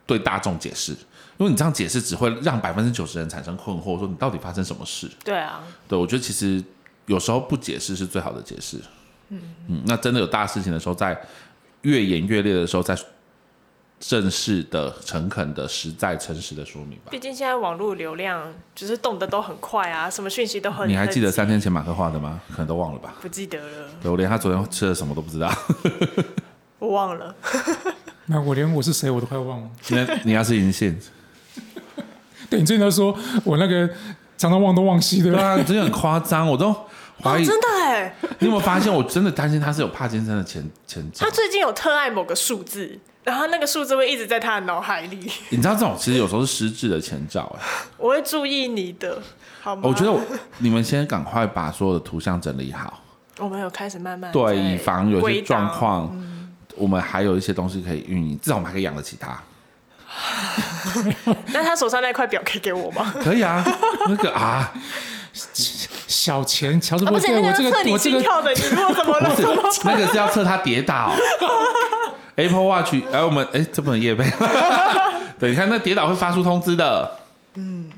[0.05, 0.93] 对大众解释？
[1.39, 5.11] 因为你这样解释只会让百分之九十人产生困惑，说你到底发生什么事？
[5.25, 6.63] 对啊，对我觉得其实
[7.07, 8.79] 有时候不解释是最好的解释。
[9.31, 11.19] 嗯那真的有大事情的时候，在
[11.81, 12.95] 越演越烈的时候，在
[14.09, 17.19] 正式的、诚恳的、实在、诚实的说明吧毕。
[17.19, 20.89] 竟现在网络流量就是动得都很快啊，什么讯息都很。
[20.89, 22.41] 你还记得三天前马克画的吗？
[22.51, 23.17] 可能都忘了吧。
[23.21, 25.53] 不记得了，对我连他昨天吃了什么都不知道。
[26.79, 27.35] 我忘了。
[28.27, 29.71] 那我连我是谁我都快忘了。
[29.89, 30.97] 那你要是银杏，
[32.49, 33.89] 对你最近都说我那个
[34.39, 36.75] 常常忘东忘西的对，啊，真的很夸张，我都
[37.23, 38.93] 真的哎，你有没有发现？
[38.93, 41.31] 我真的担心他是有帕金森的前前兆他。
[41.31, 47.65] 最近有特爱某个数字，然后那个数字会一直在他的脑海里，你知道这种其实有时候是失智的前兆哎。
[47.99, 49.21] 我会注意你的，
[49.61, 49.83] 好吗？
[49.85, 50.21] 我觉得我
[50.59, 53.03] 你们先赶快把所有的图像整理好。
[53.39, 56.11] 我们有开始慢慢对，以防有些状况，
[56.77, 59.39] 我们还有一些东西可以运营，至少我们还可以养得起他。
[61.53, 63.13] 那他手上那块表可以给我吗？
[63.21, 63.63] 可以啊，
[64.09, 64.73] 那个啊，
[66.07, 69.35] 小钱，乔治啊、波特，不是我这个我这个跳的，你 如果怎么了？
[69.35, 69.43] 不
[69.73, 71.13] 是那个是要测他跌倒。
[72.37, 74.25] Apple Watch，哎、我们哎、这不能夜背。
[75.39, 77.11] 对，你看那跌倒会发出通知的，
[77.55, 77.91] 嗯，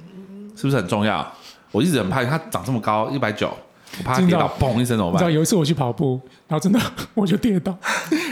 [0.57, 1.27] 是不是很重要？
[1.73, 3.53] 我一直很怕它长这么高，一百九，
[3.99, 5.15] 我怕它跌倒，嘣一声怎么办？
[5.15, 6.81] 你知道有一次我去跑步，然后真的
[7.15, 7.77] 我就跌倒，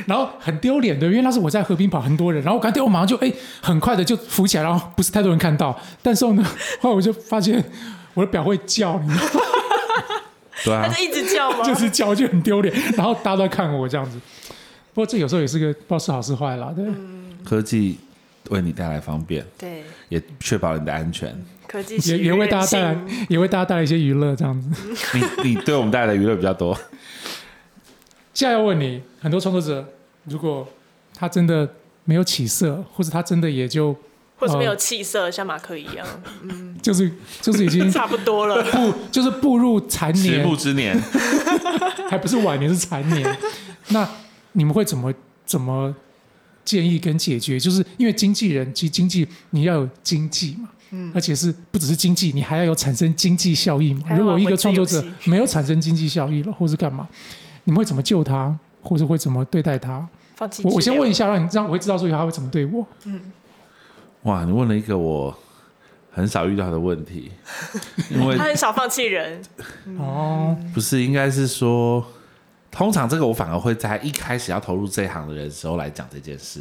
[0.06, 6.44] 然后很丢脸的，因为那是我在河边跑，很多人，然后我刚跌，我马上就哎、很快的就浮起来，然后不是太多人看到，但是呢，
[6.80, 7.62] 后来我就发现
[8.14, 9.45] 我的表会叫，你知道吗
[10.66, 11.62] 对啊他，就一直叫吗？
[11.64, 14.20] 就是叫就很丢脸，然后大家都在看我这样子。
[14.92, 16.84] 不过这有时候也是个不知道是好是坏啦，对。
[17.44, 17.96] 科技
[18.50, 21.32] 为你带来方便，对，也确保了你的安全。
[21.68, 22.98] 科技也也为大家带来，
[23.28, 24.68] 也为大家带来一些娱乐，这样子。
[25.42, 26.76] 你你对我们带来的娱乐比较多。
[28.34, 29.86] 现在要问你，很多创作者，
[30.24, 30.66] 如果
[31.14, 31.68] 他真的
[32.04, 33.96] 没有起色，或者他真的也就
[34.38, 36.06] 或是没有气色，像马克一样，
[36.42, 38.62] 嗯就是就是已经 差不多了。
[38.70, 40.96] 步就是步入残迟年，步之年，
[42.08, 43.36] 还不是晚年是残年，
[43.88, 44.08] 那
[44.52, 45.12] 你们会怎么
[45.44, 45.94] 怎么
[46.64, 47.58] 建议跟解决？
[47.58, 54.02] 就是因为经纪人，其实经济你要有经济嘛，嗯，而且是不只是经济，你还要有产生经济效益嘛。
[54.16, 57.08] 如果一个创作者没有产生经济效益了，或是干嘛，
[57.64, 60.06] 你们会怎么救他，或者会怎么对待他？
[60.36, 60.62] 放弃。
[60.64, 62.86] 我我先问一，下，让你这样我会知道说他会怎么对我。
[64.26, 65.32] 哇，你问了一个我
[66.10, 67.30] 很少遇到的问题，
[68.10, 69.40] 因为他很少放弃人，
[69.98, 72.04] 哦，不是应该是说，
[72.72, 76.60] 通常这个我反而会在一开始要投入这一行的人的时候来讲这件事，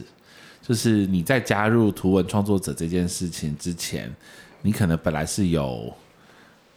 [0.62, 4.13] 就是你在加入图文创作者这件事情之前，
[4.62, 5.91] 你可能本来是有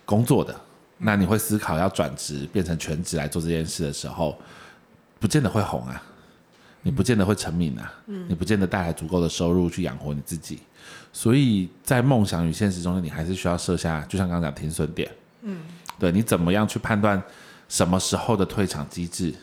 [0.07, 0.59] 工作的，
[0.97, 4.39] 那你会思考要转职变成全职来做这件事的时候，
[5.21, 6.03] 不见得会红啊。
[6.83, 7.93] 你不见得会成名啊，
[8.29, 10.59] 你不见得带来足够的收入去养活你自己，
[11.13, 15.11] 所以在梦想与现实中间，你还是需要设下，就像刚刚讲停损点，
[15.43, 15.59] 嗯，
[15.99, 17.21] 对你怎么样去判断
[17.69, 19.35] 什么时候的退场机制？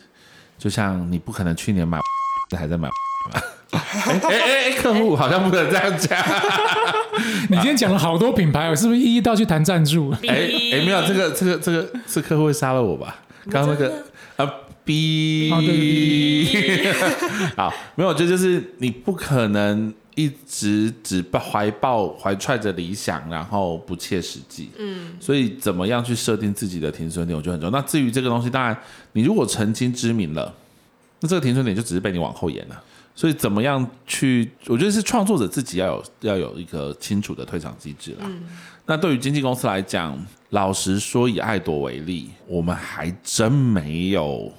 [0.58, 2.00] 就像你不可能去年买
[2.58, 2.88] 还在买，
[3.72, 6.18] 哎哎哎哎，客户好像不能这样讲，
[7.50, 10.12] 你今天讲了好多品牌，我是不是一一到去谈赞助？
[10.28, 13.18] 哎哎，没有这个这个这个是客户会杀了我吧？
[13.52, 13.96] 刚刚那个啊
[14.86, 16.94] 逼哦对，
[17.58, 24.70] 好，没有，这就是你不可能一直只抱怀抱怀揣着理想，然后不切实际。
[24.78, 27.78] 嗯，所以怎么样去设定自己的停损点，我觉得很重要。
[27.78, 28.78] 那至于这个东西，当然
[29.14, 30.54] 你如果曾经知名了，
[31.20, 32.82] 那这个停损点就只是被你往后延了。
[33.18, 34.52] 所以怎么样去？
[34.68, 38.30] 我觉得是创作者自己要有要有一个清楚的退场机制啦。
[38.86, 44.52] 那对于经纪公司来讲，老实说，以爱朵为例，我们还真没有，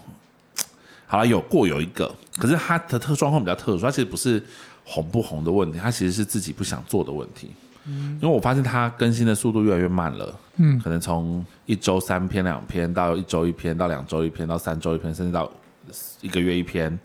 [1.07, 4.42] 好了，有过有一个，可是他的特状况比较特殊，他其实不是
[4.85, 7.51] 红不红的问题，他其实是自己不想做的问题。
[7.88, 15.49] 嗯因为我发现他更新的速度越来越慢了，嗯可能从一周三篇两篇到一周一篇到两周一篇到三周一篇，甚至到
[16.21, 16.99] 一个月一篇。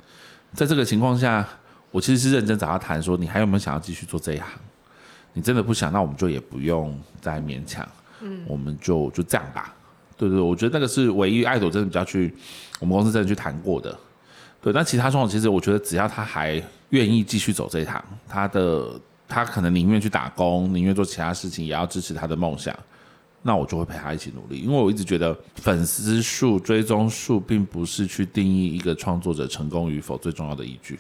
[0.54, 1.48] 在这个情况下，
[1.92, 4.48] 我其实是认真找他谈说，你还有没有想要继续做这一行？
[5.34, 7.88] 你真的不想，那我们就也不用再勉强，
[8.22, 9.74] 嗯，我们就就这样吧。
[10.22, 12.32] 对对，我觉得那个是唯一爱朵真的比较去
[12.80, 13.98] 我们公司真的去谈过的。
[14.62, 18.88] 对，那其他创作其实我觉得只要他还愿意继续走这一行，他的
[19.28, 22.78] 他可能宁愿去打工，宁愿做其他事情，也要支持他的梦想。
[23.42, 31.00] 那我就会陪他一起努力，因为我一直觉得粉丝数、追踪数并不是去定义一个创作者成功与否最重要的依据。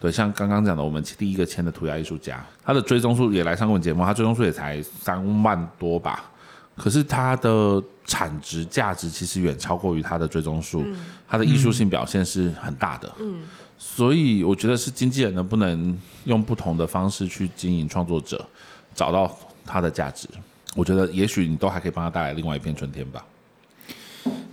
[0.00, 6.30] 对，像刚刚讲的，我们第一个签的涂鸦艺术家，他的追踪数也来上过节目，他追踪数也才三万多吧，
[6.76, 10.84] 可是它的产值价值其实远超过于它的追踪数，
[11.28, 13.12] 它的艺术性表现是很大的。
[13.20, 13.42] 嗯，
[13.78, 18.44] 所以我觉得是经纪人能不能用不同的方式去经营创作者，
[18.94, 19.30] 找到
[19.64, 20.28] 他的价值。
[20.74, 23.24] 我觉得也许你都还可以帮他带来另外一片春天吧。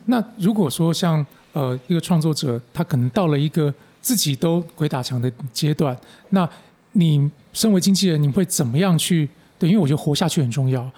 [0.06, 5.98] 那如果说像呃一个创作者，他可能到了一个自己都鬼打墙的阶段，
[6.30, 6.50] 那
[6.94, 9.30] 你身为经纪人，你会怎么样去？
[9.60, 10.90] 对，因为我觉得活下去很重要。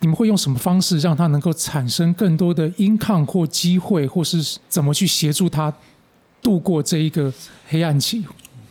[0.00, 5.72] 你们会用什么方式让他能够产生更多的 income 或机会，或是怎么去协助他
[6.40, 7.32] 度过这一个
[7.68, 8.24] 黑暗期？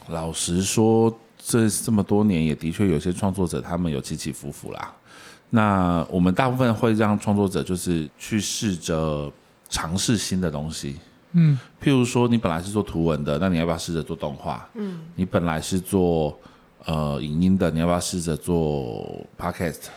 [0.08, 4.94] 老实说，这这么多年也的确有些创作者他们有起起伏伏啦。
[5.50, 9.32] 那我们大部分会让创作者就是去试着
[9.70, 10.96] 尝试新的东西，
[11.34, 14.68] 嗯譬如说你本来是做图文的，那你要不要试着做动画？
[14.76, 16.38] 嗯，你本来是做
[16.86, 19.88] 呃影音的，你要不要试着做 podcast？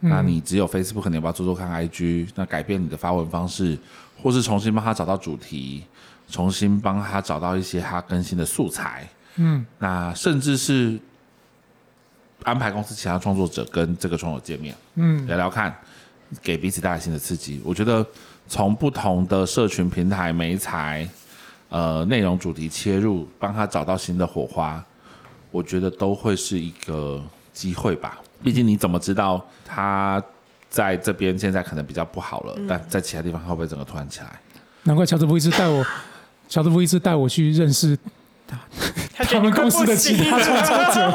[0.00, 2.30] 那你只有 Facebook，你要不要做做看 IG？
[2.34, 3.78] 那改变你的发文方式，
[4.22, 5.84] 或是重新帮他找到主题，
[6.28, 9.08] 重新帮他找到一些他更新的素材。
[9.36, 10.98] 嗯那甚至是
[12.42, 15.74] 安排公司其他创作者跟这个创作者见面，嗯聊聊看，
[16.42, 17.60] 给彼此带来新的刺激。
[17.64, 18.04] 我觉得
[18.48, 21.08] 从不同的社群平台、媒材、
[21.68, 24.82] 呃内容主题切入，帮他找到新的火花，
[25.50, 28.18] 我觉得都会是一个机会吧。
[28.42, 30.22] 毕竟你怎么知道他
[30.68, 34.40] 在这边现在可能比较不好了，但在其他地方会不会整个突然起来？
[34.84, 35.84] 难怪乔治夫一直带我，
[36.48, 37.98] 乔治夫一直带我去认识
[39.14, 41.12] 他们公司的其他创作者。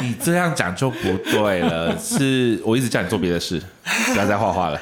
[0.00, 3.62] 你这样讲就不对了， 是我一直叫你做别的事，
[4.12, 4.80] 不要再画画了。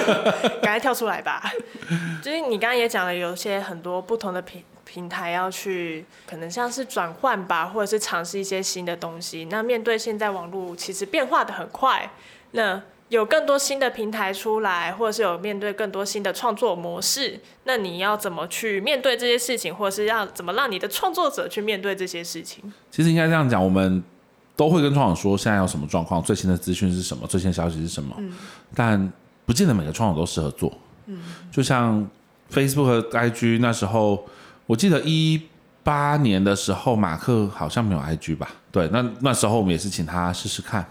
[0.60, 1.42] 赶快跳出来吧！
[2.20, 9.46] 就是你刚刚也讲了，有些很多不同的平平台要去，可能像是转换吧，或者是尝试一些新的东西。
[9.50, 12.10] 那面对现在网络其实变化的很快，
[12.52, 22.72] 那有更多新的平台出来，或者是有面对更多新的创作模式，那你要怎么去面对这些事情，或者是要怎么让你的创作者去面对这些事情？
[22.90, 24.02] 其实应该这样讲，我们
[24.56, 28.16] 都会跟创厂说现在有什么状况，最新的资讯是什么，最新的消息是什么，
[28.74, 29.12] 但
[29.44, 30.72] 不见得每个创厂都适合做。
[31.06, 31.20] 嗯
[31.52, 32.08] 就像
[32.52, 34.26] Facebook 和 IG 那时候，
[34.66, 35.40] 我记得一
[35.82, 38.50] 八年的时候，马克好像没有 IG 吧？
[38.72, 40.84] 对，那那时候我们也是请他试试看。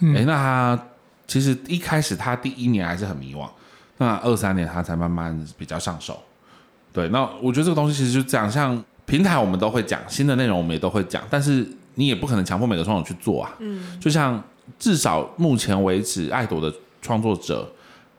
[0.00, 0.86] 嗯诶，那他
[1.28, 3.48] 其实一开始他第一年还是很迷惘，
[3.98, 6.20] 那二三年他才慢慢比较上手。
[6.92, 13.54] 对，那我觉得这个东西其实就这样，像平台我们都会讲，新的内容我们也都会讲，但是你也不可能强迫每个创作者去做啊。
[13.60, 14.42] 嗯，就像
[14.78, 17.72] 至少目前为止，爱朵的创作者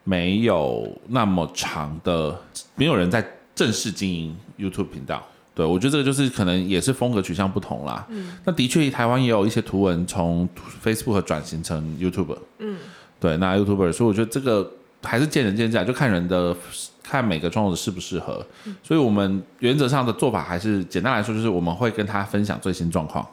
[0.06, 2.40] 没有那么长的，
[2.76, 3.24] 没有人在
[3.56, 5.26] 正式经营 YouTube 频道。
[5.56, 8.04] 对，我觉得这个就是可能也是风格取向不同啦。
[8.10, 10.50] 嗯，那的确台湾也有一些图文从
[10.84, 12.36] Facebook 转型成 YouTube。
[12.58, 12.78] 嗯，
[13.20, 14.72] 对，那 YouTuber，所以我觉得这个
[15.04, 16.58] 还是见仁见智，就看人的
[17.04, 18.44] 看每个创作者适不适合。
[18.82, 23.24] 所以我们原则上的做法还是简单来说，就是我们会跟他分享最新状况，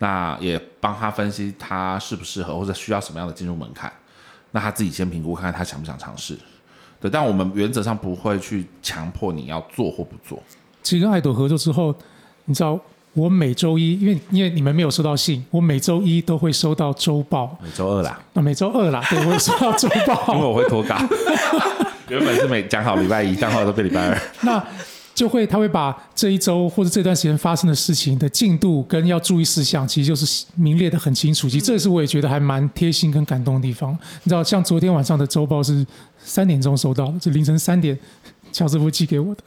[0.00, 3.90] 那也帮他分析他适不适合或者需要什么样的进入门槛，
[4.50, 6.36] 那他自己先评估看看他想不想尝试。
[7.04, 10.42] 对，但我们原则上不会去强迫你要做或不做。
[10.82, 11.94] 其实跟爱朵合作之后，
[12.46, 12.80] 你知道，
[13.12, 20.96] 我每周一，因为因为你们没有收到信，我每周一都会收到周报，每周二啦，啊，每周二啦，对，我会收到周报 因为，我会脱稿。
[22.08, 24.18] 原本是每讲好礼拜一，但后来都变礼拜二。
[24.40, 24.64] 那
[25.14, 31.48] 就会他会把这一周或者这段时间发生的事情的进度跟要注意事项，其实就是明列的很清楚。
[31.48, 33.96] 其实这个是我也觉得还蛮贴心跟感动的地方。
[34.24, 35.86] 你知道，像昨天晚上的周报是
[36.18, 37.96] 三点钟收到的，是凌晨三点
[38.52, 39.42] 乔师傅寄给我的。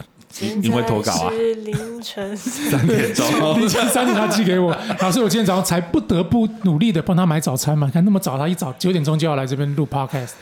[0.61, 3.59] 因为脱稿啊是凌晨三点钟。
[3.59, 7.89] 凌晨三点他寄给我，老师，我今天早上才不得不努力的帮他买早餐嘛。
[7.91, 10.33] 看那么早，他一早九点钟就要来这边录 podcast，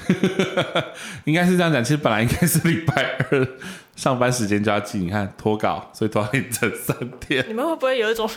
[1.23, 3.47] 应该是这样讲，其实本来应该是礼拜二
[3.95, 6.95] 上班时间就要寄，你看脱稿，所以拖到凌晨三
[7.27, 7.45] 点。
[7.47, 8.29] 你们会不会有一种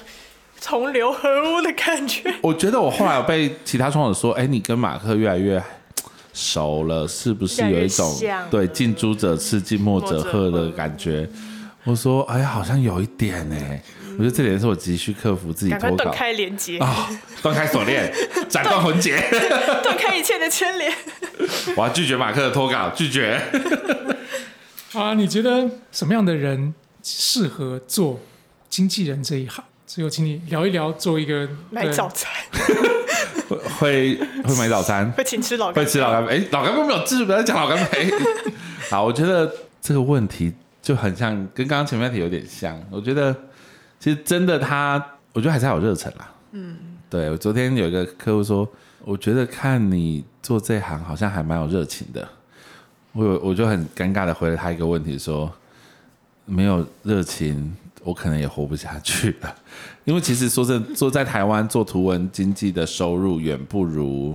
[0.63, 2.33] 同流合污的感觉？
[2.43, 5.61] 我觉得我后来有被其他创作者说，哎，你跟马克越来越
[6.39, 8.17] 熟了，是不是有一种
[8.49, 11.29] 对近朱者赤，近墨者黑的感觉？
[11.83, 13.83] 我说，哎，好像有一点哎，
[14.13, 17.09] 我觉得这点是我急需克服自己赶快脱稿断开连接，啊，
[17.43, 18.13] 断开锁链，
[18.49, 19.19] 斩断魂结。
[19.83, 20.93] 断开一切的牵连。
[21.77, 23.41] 我要拒绝马克的脱稿，拒绝。
[24.95, 26.73] 啊，你觉得什么样的人
[27.03, 28.21] 适合做
[28.71, 29.65] 经纪人这一行？
[29.87, 32.31] 最后，请你聊一聊，做一个对买早餐
[33.49, 36.39] 会会会买早餐，会请吃老会干吃老干杯。
[36.39, 38.11] 哎，老干杯没有治，不要讲老干杯。
[38.91, 39.51] 好，我觉得
[39.81, 42.81] 这个问题就很像，跟刚刚前面那题有点像。
[42.91, 43.35] 我觉得
[43.99, 46.31] 其实真的他，我觉得还是要有热忱啦。
[46.53, 46.77] 嗯，
[47.11, 48.69] 对我昨天有一个客户说，
[49.05, 52.27] 我觉得看你做这行好像还蛮有热情的。
[53.13, 55.53] 我有我就很尴尬的回了他一个问题说，
[56.45, 59.55] 没有热情，我可能也活不下去了。
[60.09, 64.35] 因为其实说真的，做在台湾做图文经济的收入远不如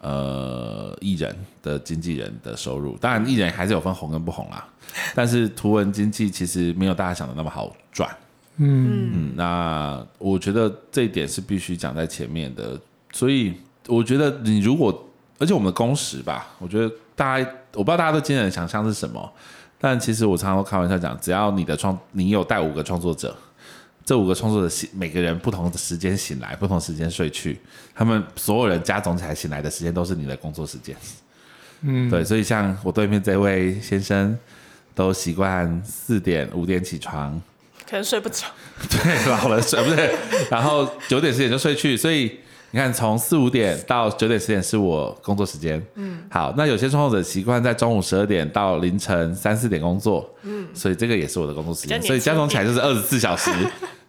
[0.00, 2.96] 呃艺人的经纪人的收入。
[2.96, 4.66] 当然，艺人还是有分红跟不红啦，
[5.14, 8.08] 但是图文经济其实没有大家想的那么好赚。
[8.56, 12.80] 嗯，嗯，那我觉得这一点是必须讲在前面的。
[13.12, 13.52] 所以
[13.86, 15.06] 我觉得你如果，
[15.38, 19.30] 而且我们的工时吧，我觉得大家我不知道大家对经纪人的想象是什么，
[19.78, 23.36] 但其实我常常都开玩笑讲，只要你的创，你有带五个创作者。
[24.04, 27.58] 这五个创作者醒，每个人不同的时间醒来，不同时间睡去，
[27.94, 30.94] 他们所有人加总起来醒来的时间都是你的工作时间。
[31.80, 34.38] 嗯，对，所以像我对面这位先生，
[34.94, 37.40] 都习惯四点五点起床，
[37.88, 38.46] 可能睡不着。
[38.90, 40.14] 对，老了睡不对，
[40.50, 42.38] 然后九点十点就睡去，所以
[42.70, 45.82] 你看从四五点到九点十点是我工作时间。
[45.94, 53.50] 嗯，好，那有些创作者习惯在中午十二点到凌晨三四点工作，嗯，所以这个也是我的工作时间，所以加总起来就是二十四小时，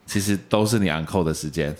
[0.05, 1.75] 其实都是你 on call 的时间。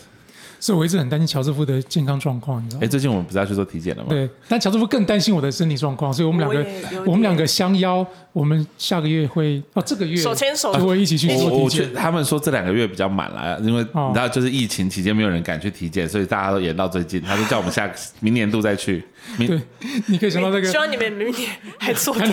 [0.58, 4.08] 所以我一直很担心乔治夫的健康状况，你知道哎，最近我们不是要去做体检了吗？
[4.10, 6.66] 对，但乔治夫更担心我的身体状况，所以我们两个
[7.06, 11.94] 我们两个相邀，我们下个月会哦，这个月手牵手就会一起去做我我觉体检。
[11.94, 17.22] 他们说这两个月比较满了，因为哦你知道，就是疫情期间没有人敢去体检，所以大家都延到最近。
[17.22, 19.04] 他就叫我们下明年度再去。
[19.38, 19.62] 明 对，
[20.08, 22.24] 你可以想到这个希望你们明年还做 得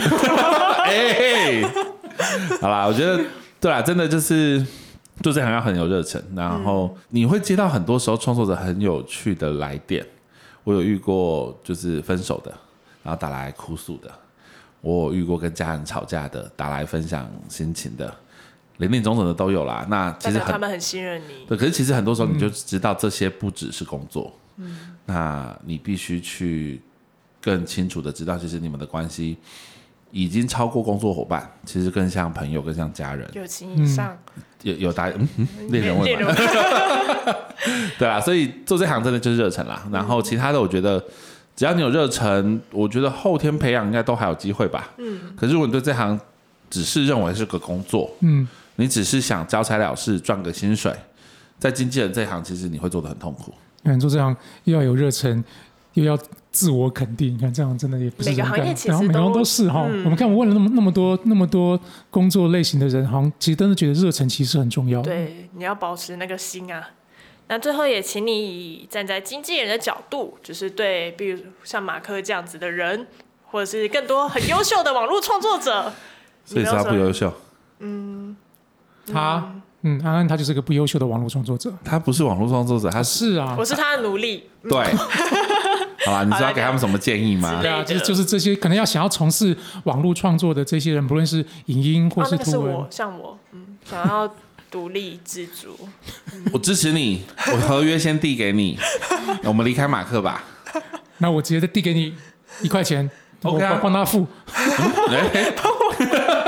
[0.85, 1.63] 哎，
[2.63, 3.21] 好啦，我觉得
[3.61, 4.65] 对啦，真的就是
[5.23, 10.05] 做这行要很有热忱，然后你会接到很多时候创作者很有趣的来电。
[10.65, 12.53] 我有遇过就是分手的，
[13.03, 14.09] 然后打来哭诉的；
[14.81, 18.15] 我有遇过跟家人吵架的，打来分享心情的，
[18.77, 19.85] 林林总总的都有啦。
[19.91, 21.45] 那其实很他们很信任你。
[21.49, 26.81] 对，可是其实很多时候你就知道这些不只是工作，嗯，那你必须去
[27.41, 29.37] 更清楚的知道，其实你们的关系
[30.13, 33.29] 已经超过工作伙伴，其实更像朋友，更像家人。
[33.33, 34.17] 友情以上，
[34.63, 36.47] 有有答嗯嗯恋人未恋满，人
[37.99, 39.83] 对啦，所以做这行真的就是热忱啦。
[39.91, 41.03] 然后其他的，我觉得
[41.57, 44.91] 只要你有热忱，我觉得后天培养应该都还有机会吧。
[44.99, 46.21] 嗯，可是如果你对这行
[46.69, 48.47] 只是认为是个工作，嗯，
[48.77, 50.95] 你只是想交差了事赚个薪水，
[51.59, 53.55] 在经纪人这一行，其实你会做的很痛苦。
[53.85, 55.43] 你，做这行又要有热忱，
[55.95, 56.19] 又要
[56.51, 59.87] 自我肯定，你看这样真的也不是每个行业其实然后每个行都都是哈。
[59.89, 61.79] 嗯我们看我问了那么那么多那么多
[62.11, 66.91] 工作类型的人，好像其实真的觉得热忱其实很重要。，对，你要保持那个心啊。
[67.49, 73.07] 那最后也请你以站在经纪人的角度，就是对，比如像马克这样子的人，
[73.51, 75.93] 或者是更多很优秀的网络创作者，
[76.45, 77.31] 所以他不优秀，
[77.81, 78.35] 嗯
[79.13, 81.71] 他嗯，安安他就是个不优秀的网络创作者。
[81.85, 84.49] 他不是网络创作者，他是是啊我，是他的奴隶。
[84.63, 84.79] 对。
[86.05, 87.63] 好吧，你知道给他们什么建议吗之？
[87.63, 94.35] 对啊，就是就是这些可能要想要从事网络创作的这些人，不论是影音或哦，是图文，那个是我，像我，嗯，想要
[94.71, 95.77] 独立自主。
[96.53, 98.79] 我支持你，我合约先递给你，
[99.45, 100.45] 我们离开马克吧。
[101.19, 102.15] 那我直接再递给你
[102.63, 103.09] 一块钱，
[103.43, 104.27] 我帮帮他付。
[104.53, 105.53] 哎，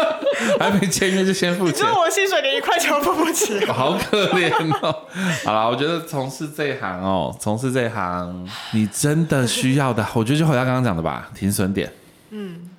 [0.61, 4.51] 还没签约就先付钱你说，我薪水连一块钱都付不起，好可怜
[4.82, 4.95] 哦。
[5.45, 11.92] 好了，我觉得从事这一行哦，从事这一行，你真的需要的，我觉得就回到刚刚讲的吧，停损点。
[12.30, 12.70] 嗯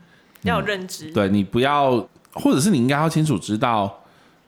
[0.44, 1.12] 要有认知。
[1.12, 3.92] 对你不要，或者是你应该要清楚知道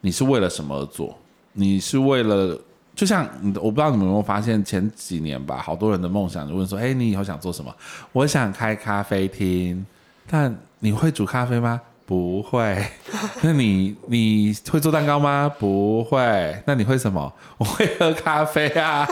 [0.01, 1.17] 你是为了什么而做。
[1.53, 2.55] 你是为了，
[2.95, 7.75] 就像你我不知道你们有没有发现，前几年吧，好多人的梦想就问说：“哎，你以后想做什么？”
[8.13, 9.83] 我想开咖啡厅，
[10.29, 11.81] 但你会煮咖啡吗？
[12.07, 12.83] 不会。
[13.43, 15.53] 那你你会做蛋糕吗？
[15.59, 16.63] 不会。
[16.65, 17.31] 那你会什么？
[17.57, 19.05] 我会喝咖啡啊。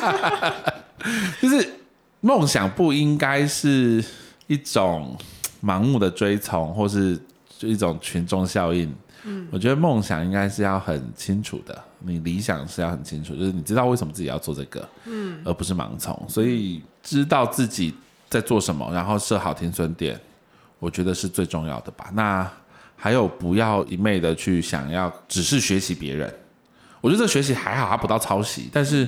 [1.42, 1.70] 就是
[2.22, 4.04] 梦想不应该是
[4.48, 5.16] 一种
[5.62, 7.20] 盲目的追从，或是
[7.60, 8.92] 就一种群众效应。
[9.26, 16.18] 嗯，我觉得梦想应该是要很清楚的，你理想是要很清楚，就是你知道为什么自己要做这个，嗯，而不是盲从。
[16.30, 17.94] 所以知道自己
[18.30, 20.20] 在做什么，然后设好停损点，
[20.80, 22.10] 我觉得是最重要的吧。
[22.14, 22.50] 那
[22.96, 26.34] 还有不要一昧的去想要只是学习别人，
[27.02, 28.70] 我觉得这学习还好，还不到抄袭。
[28.72, 29.08] 但是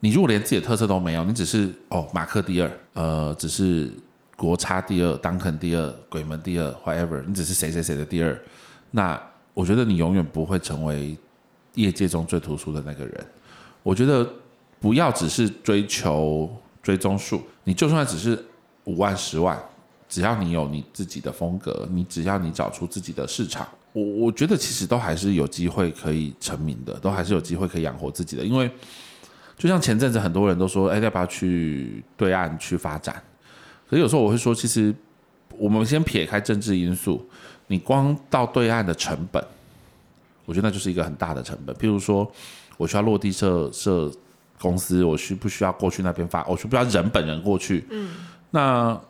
[0.00, 3.90] 你如果连自己的特色都没有，你只是哦马克第二，呃，只是
[4.36, 8.38] 国差第二，当肯第二，鬼门第二，whatever，你只是谁谁谁的第二，
[8.90, 9.20] 那。
[9.56, 11.16] 我觉得你永远不会成为
[11.76, 13.26] 业界中最突出的那个人。
[13.82, 14.30] 我觉得
[14.78, 18.38] 不要只是追求追踪数，你就算只是
[18.84, 19.58] 五万、十万，
[20.08, 28.44] 只要你有你自己的风格，你只要你找出自己的市场，我我觉得其实都还是有机会可以成名的，都还是有机会可以养活自己的。
[28.44, 28.70] 因为
[29.58, 33.14] 就像前阵子很多人都说，哎，要不要去对岸去发展？
[33.88, 34.94] 可是有时候我会说，其实
[35.56, 37.24] 我们先撇开政治因素。
[37.68, 39.44] 你光到对岸的成本，
[40.44, 41.74] 我觉得那就是一个很大的成本。
[41.74, 42.30] 譬如说，
[42.76, 44.08] 我需要落地设设
[44.60, 46.44] 公司，我需不需要过去那边发？
[46.46, 47.84] 我需不需要人本人过去？
[47.90, 48.14] 嗯。
[48.52, 49.00] 那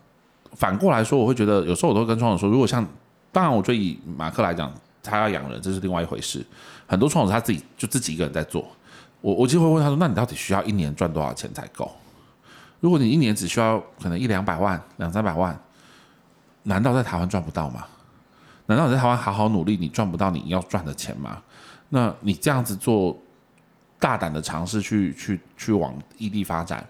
[0.57, 2.85] 反过来说，我会觉得有时候我都会跟创始说，如果像
[3.31, 6.45] 当然，我觉得以马克来讲，他要养人，这是另外一回事。
[6.87, 8.67] 很多创始他自己就自己一个人在做。
[9.21, 11.91] 我我就会问他说：“那你到底需要一年赚多少钱才够？
[12.81, 15.59] 如果你一年只需要可能一两百万、两三百万，
[16.65, 17.85] 难道在台湾赚不到吗？”
[18.67, 21.43] 难道你在台湾好好努力，你赚不到你要赚的钱吗？
[21.89, 23.17] 那你这样子做
[23.99, 26.85] 大胆的尝试去去去往异地发展，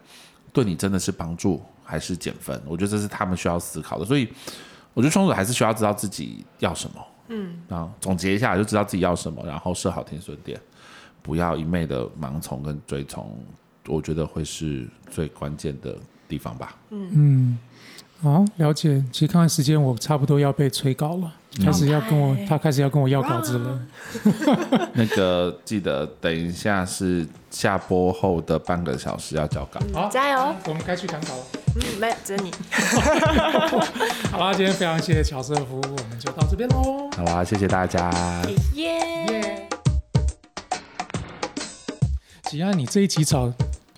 [0.52, 2.60] 对你真的是帮助还是减分？
[2.66, 4.04] 我觉得这是他们需要思考的。
[4.04, 4.28] 所以
[4.92, 7.06] 我觉得创作者还是需要知道自己要什么。
[7.28, 10.60] 嗯，啊，总结一下就知道自己要什么，然后设好停损点，
[11.22, 13.38] 不要一昧的盲从跟追从，
[13.86, 15.96] 我觉得会是最关键的
[16.28, 16.76] 地方吧。
[16.90, 17.58] 嗯嗯。
[18.22, 19.04] 好，了解。
[19.12, 21.34] 其实看看时间，我差不多要被催稿了，
[21.64, 23.80] 开始要跟我，他开始要跟我要稿子了。
[24.94, 29.80] 那个记得等一下是下播后的半个小时要交稿。
[29.92, 30.54] 好，加油！
[30.66, 31.44] 我们该去赶稿了。
[31.76, 32.52] 嗯，没有，只有你。
[34.30, 37.10] 好啦，今天非常谢谢乔瑟夫，我们就到这边喽。
[37.16, 38.10] 好啦，谢谢大家。
[38.74, 39.68] 耶耶。
[42.44, 43.52] 吉安，你这一集找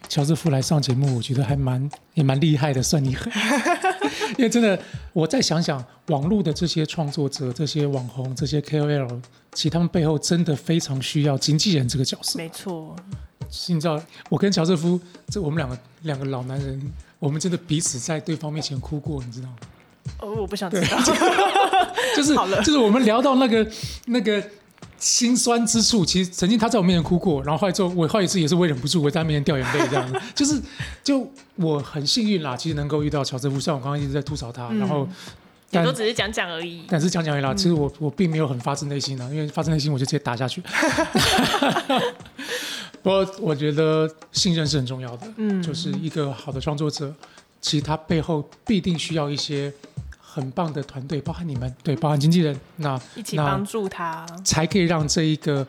[0.09, 3.31] 乔瑟夫来上节目，我觉得还蛮也蛮厉害的，算你狠。
[4.37, 4.79] 因为真的，
[5.13, 9.21] 我再想想，网络的这些创作者、这些网红、这些 KOL，
[9.53, 12.39] 其实他们背后真的非常需要经纪人这个角色。
[12.39, 12.95] 没错，
[13.69, 16.81] 你知道，我跟乔瑟夫，这我们两个两个老男人，
[17.19, 19.57] 我们真的彼此在对方面前哭过，你知道吗？
[20.21, 20.99] 哦，我不想知道。
[22.17, 22.35] 就是
[22.65, 23.71] 就是我们聊到那个
[24.07, 24.43] 那个。
[24.99, 30.21] 心酸之处，其实曾经他在我面前哭过，然后后来之后，我后一次也是我忍不住，我在他面前掉眼泪这样子。
[30.35, 30.61] 就是，
[31.05, 35.09] 就我很幸运啦，其实能够遇到乔治夫，像我刚刚一直在吐槽他，然后，
[35.71, 36.83] 也都只是讲讲而已。
[36.89, 40.61] 但是讲讲而已啦，其实我我并没有很发自内心的，因为发自内心我就直接打下去。
[43.03, 47.15] 不过我觉得信任是很重要的，嗯，就是一个好的创作者，
[47.61, 49.73] 其实他背后必定需要一些。
[50.39, 55.67] 很棒的团队，包含你们，对，包含经纪人，那一起帮助他，才可以让这一个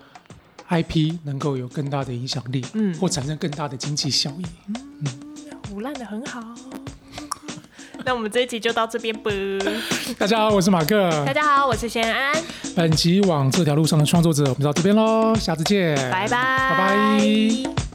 [0.69, 4.45] IP 能够有更大的影响力，嗯，或产生更大的经济效益。
[4.67, 5.07] 嗯，
[5.67, 6.41] 腐烂的很好。
[8.05, 9.31] 那我们这一集就到这边吧。
[10.17, 11.09] 大家好，我是马克。
[11.25, 12.33] 大家好，我是贤安。
[12.75, 17.88] 本集往这条路上的创作者，我们到这边喽，下次见，拜拜，拜拜。